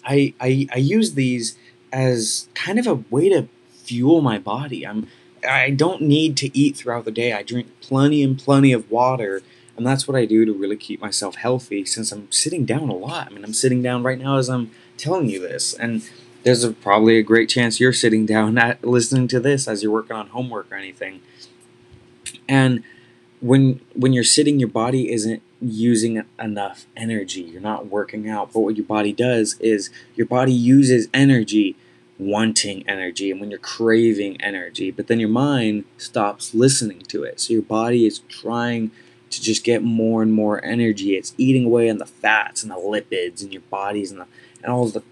I, 0.03 0.33
I, 0.41 0.67
I 0.69 0.79
use 0.79 1.13
these 1.13 1.57
as 1.93 2.49
kind 2.55 2.77
of 2.77 2.87
a 2.87 2.95
way 3.09 3.29
to 3.29 3.47
fuel 3.71 4.19
my 4.19 4.37
body. 4.37 4.85
I'm 4.85 5.07
I 5.47 5.69
don't 5.69 6.01
need 6.01 6.35
to 6.37 6.57
eat 6.57 6.75
throughout 6.75 7.05
the 7.05 7.11
day. 7.11 7.31
I 7.31 7.41
drink 7.43 7.67
plenty 7.79 8.21
and 8.21 8.37
plenty 8.37 8.73
of 8.73 8.91
water 8.91 9.41
and 9.75 9.85
that's 9.85 10.07
what 10.07 10.15
I 10.15 10.25
do 10.25 10.45
to 10.45 10.53
really 10.53 10.77
keep 10.77 11.01
myself 11.01 11.35
healthy 11.35 11.85
since 11.85 12.11
I'm 12.11 12.31
sitting 12.31 12.65
down 12.65 12.89
a 12.89 12.95
lot. 12.95 13.27
I 13.27 13.29
mean, 13.31 13.43
I'm 13.43 13.53
sitting 13.53 13.81
down 13.81 14.03
right 14.03 14.19
now 14.19 14.37
as 14.37 14.49
I'm 14.49 14.71
telling 14.97 15.29
you 15.29 15.39
this. 15.39 15.73
And 15.73 16.07
there's 16.43 16.63
a, 16.63 16.71
probably 16.71 17.17
a 17.17 17.23
great 17.23 17.49
chance 17.49 17.79
you're 17.79 17.93
sitting 17.93 18.25
down 18.25 18.59
listening 18.83 19.27
to 19.29 19.39
this 19.39 19.67
as 19.67 19.81
you're 19.81 19.91
working 19.91 20.15
on 20.15 20.27
homework 20.27 20.71
or 20.71 20.75
anything. 20.75 21.21
And 22.47 22.83
when 23.41 23.81
when 23.93 24.13
you're 24.13 24.23
sitting, 24.23 24.59
your 24.59 24.69
body 24.69 25.11
isn't 25.11 25.41
using 25.59 26.23
enough 26.39 26.85
energy. 26.95 27.41
You're 27.41 27.61
not 27.61 27.87
working 27.87 28.29
out. 28.29 28.53
But 28.53 28.59
what 28.59 28.77
your 28.77 28.85
body 28.85 29.11
does 29.11 29.57
is 29.59 29.89
your 30.15 30.27
body 30.27 30.53
uses 30.53 31.07
energy 31.13 31.75
wanting 32.19 32.87
energy 32.87 33.31
and 33.31 33.39
when 33.39 33.49
you're 33.49 33.59
craving 33.59 34.39
energy, 34.41 34.91
but 34.91 35.07
then 35.07 35.19
your 35.19 35.29
mind 35.29 35.83
stops 35.97 36.53
listening 36.53 37.01
to 37.01 37.23
it. 37.23 37.39
So 37.39 37.53
your 37.53 37.63
body 37.63 38.05
is 38.05 38.19
trying 38.29 38.91
to 39.35 39.41
just 39.41 39.63
get 39.63 39.83
more 39.83 40.21
and 40.21 40.33
more 40.33 40.63
energy. 40.63 41.15
It's 41.15 41.33
eating 41.37 41.65
away 41.65 41.89
on 41.89 41.97
the 41.97 42.05
fats 42.05 42.63
and 42.63 42.71
the 42.71 42.75
lipids 42.75 43.43
in 43.43 43.51
your 43.51 43.61
bodies 43.63 44.11
and 44.11 44.21
the, 44.21 44.27
and 44.61 44.71
all 44.71 44.87
the 44.87 45.03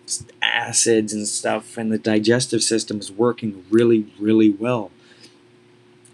acids 0.41 1.13
and 1.13 1.27
stuff, 1.27 1.77
and 1.77 1.91
the 1.91 1.97
digestive 1.97 2.63
system 2.63 2.99
is 2.99 3.11
working 3.11 3.65
really, 3.69 4.07
really 4.19 4.49
well. 4.49 4.91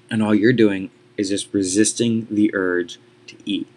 And 0.10 0.24
all 0.24 0.34
you're 0.34 0.54
doing 0.54 0.90
is 1.18 1.30
just 1.30 1.54
resisting 1.54 2.28
the 2.30 2.54
urge 2.54 3.00
to 3.28 3.36
eat. 3.46 3.68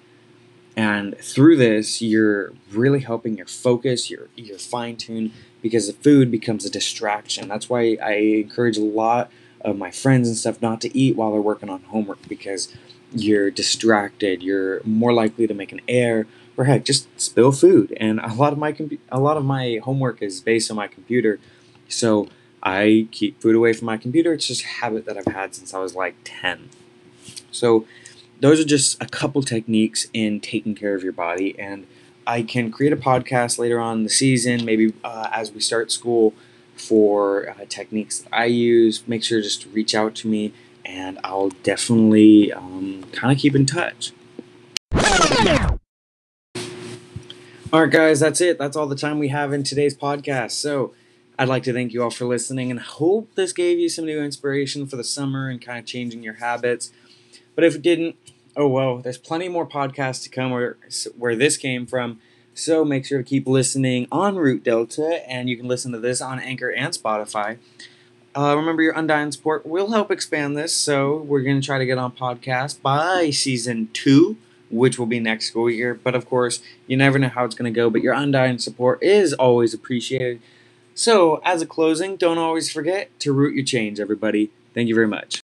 And 0.77 1.19
through 1.19 1.57
this, 1.57 2.01
you're 2.01 2.53
really 2.71 3.01
helping 3.01 3.37
your 3.37 3.47
focus, 3.47 4.11
your 4.11 4.29
your 4.37 4.59
fine 4.59 4.97
tune, 4.97 5.33
because 5.61 5.88
the 5.88 5.93
food 5.93 6.31
becomes 6.31 6.64
a 6.64 6.71
distraction. 6.71 7.49
That's 7.49 7.69
why 7.69 7.99
I 8.03 8.12
encourage 8.12 8.79
a 8.79 8.85
lot 8.85 9.31
of 9.62 9.77
my 9.77 9.90
friends 9.90 10.29
and 10.29 10.37
stuff 10.37 10.62
not 10.62 10.81
to 10.83 10.97
eat 10.97 11.16
while 11.16 11.33
they're 11.33 11.40
working 11.40 11.69
on 11.69 11.83
homework 11.83 12.27
because 12.29 12.75
you're 13.12 13.51
distracted, 13.51 14.42
you're 14.42 14.83
more 14.85 15.12
likely 15.12 15.46
to 15.46 15.55
make 15.55 15.73
an 15.73 15.81
error, 15.88 16.27
or 16.57 16.64
heck, 16.64 16.85
just 16.85 17.09
spill 17.20 17.53
food. 17.53 17.96
And 17.99 18.20
a 18.20 18.35
lot 18.35 18.53
of 18.53 18.59
my 18.59 18.73
compu- 18.73 18.99
a 19.11 19.20
lot 19.20 19.37
of 19.37 19.44
my 19.44 19.81
homework 19.83 20.23
is 20.23 20.40
based 20.40 20.70
on 20.70 20.77
my 20.77 20.88
computer, 20.88 21.38
so 21.88 22.29
I 22.62 23.09
keep 23.11 23.40
food 23.40 23.57
away 23.57 23.73
from 23.73 23.87
my 23.87 23.96
computer. 23.96 24.33
It's 24.33 24.46
just 24.46 24.64
a 24.64 24.68
habit 24.68 25.07
that 25.07 25.16
I've 25.16 25.33
had 25.33 25.55
since 25.55 25.73
I 25.75 25.79
was 25.79 25.94
like 25.94 26.16
ten. 26.25 26.68
So 27.51 27.87
those 28.40 28.61
are 28.61 28.64
just 28.64 29.03
a 29.03 29.07
couple 29.07 29.42
techniques 29.42 30.07
in 30.12 30.40
taking 30.40 30.75
care 30.75 30.94
of 30.94 31.03
your 31.03 31.12
body 31.12 31.59
and 31.59 31.87
I 32.27 32.42
can 32.42 32.70
create 32.70 32.92
a 32.92 32.96
podcast 32.96 33.59
later 33.59 33.81
on 33.81 33.99
in 33.99 34.05
the 34.05 34.11
season, 34.11 34.64
maybe 34.64 34.92
uh, 35.03 35.29
as 35.33 35.53
we 35.53 35.61
start 35.61 35.90
school, 35.90 36.33
for 36.77 37.51
uh, 37.51 37.64
techniques 37.68 38.20
that 38.20 38.33
I 38.33 38.44
use. 38.44 39.03
Make 39.09 39.25
sure 39.25 39.40
just 39.42 39.62
to 39.62 39.68
reach 39.70 39.94
out 39.94 40.14
to 40.16 40.29
me, 40.29 40.53
and 40.90 41.18
I'll 41.22 41.50
definitely 41.62 42.53
um, 42.53 43.05
kind 43.12 43.33
of 43.33 43.38
keep 43.38 43.55
in 43.55 43.64
touch. 43.64 44.12
All 47.72 47.83
right, 47.83 47.90
guys, 47.90 48.18
that's 48.18 48.40
it. 48.40 48.59
That's 48.59 48.76
all 48.76 48.88
the 48.88 48.96
time 48.96 49.20
we 49.20 49.29
have 49.29 49.53
in 49.53 49.62
today's 49.62 49.96
podcast. 49.96 50.53
So, 50.53 50.92
I'd 51.38 51.48
like 51.48 51.62
to 51.62 51.72
thank 51.72 51.92
you 51.92 52.03
all 52.03 52.11
for 52.11 52.24
listening 52.24 52.70
and 52.70 52.81
hope 52.81 53.35
this 53.35 53.53
gave 53.53 53.79
you 53.79 53.88
some 53.88 54.05
new 54.05 54.20
inspiration 54.20 54.87
for 54.87 54.96
the 54.96 55.05
summer 55.05 55.48
and 55.48 55.62
kind 55.62 55.79
of 55.79 55.87
changing 55.87 56.22
your 56.22 56.35
habits. 56.35 56.90
But 57.55 57.64
if 57.64 57.76
it 57.76 57.83
didn't, 57.83 58.16
oh 58.57 58.66
well, 58.66 58.98
there's 58.98 59.16
plenty 59.16 59.48
more 59.48 59.66
podcasts 59.66 60.22
to 60.24 60.29
come 60.29 60.50
where, 60.50 60.76
where 61.16 61.37
this 61.37 61.57
came 61.57 61.87
from. 61.87 62.20
So 62.53 62.85
make 62.85 63.07
sure 63.07 63.18
to 63.18 63.24
keep 63.24 63.46
listening 63.46 64.07
on 64.12 64.37
Root 64.37 64.64
Delta, 64.64 65.22
and 65.26 65.48
you 65.48 65.57
can 65.57 65.68
listen 65.68 65.92
to 65.92 65.98
this 65.98 66.20
on 66.20 66.40
Anchor 66.40 66.68
and 66.68 66.92
Spotify. 66.92 67.59
Uh, 68.37 68.55
remember, 68.57 68.83
your 68.83 68.95
undying 68.95 69.33
support 69.33 69.66
will 69.66 69.90
help 69.90 70.11
expand 70.11 70.57
this, 70.57 70.73
so 70.73 71.16
we're 71.16 71.43
going 71.43 71.61
to 71.61 71.66
try 71.66 71.79
to 71.79 71.87
get 71.87 71.99
on 71.99 72.12
podcast 72.12 72.81
by 72.81 73.31
season 73.31 73.88
two, 73.93 74.37
which 74.71 74.99
will 74.99 75.07
be 75.07 75.19
next 75.19 75.47
school 75.47 75.69
year. 75.69 75.95
But 75.95 76.14
of 76.14 76.27
course, 76.27 76.62
you 76.87 76.97
never 76.97 77.19
know 77.19 77.29
how 77.29 77.45
it's 77.45 77.57
going 77.57 77.73
to 77.73 77.77
go, 77.77 77.90
but 77.90 78.03
your 78.03 78.14
undying 78.14 78.59
support 78.59 79.03
is 79.03 79.33
always 79.33 79.75
appreciated. 79.75 80.40
So, 80.95 81.40
as 81.45 81.61
a 81.61 81.66
closing, 81.66 82.16
don't 82.16 82.38
always 82.38 82.71
forget 82.71 83.11
to 83.21 83.33
root 83.33 83.55
your 83.55 83.64
change, 83.64 83.99
everybody. 83.99 84.51
Thank 84.75 84.88
you 84.88 84.95
very 84.95 85.09
much. 85.09 85.40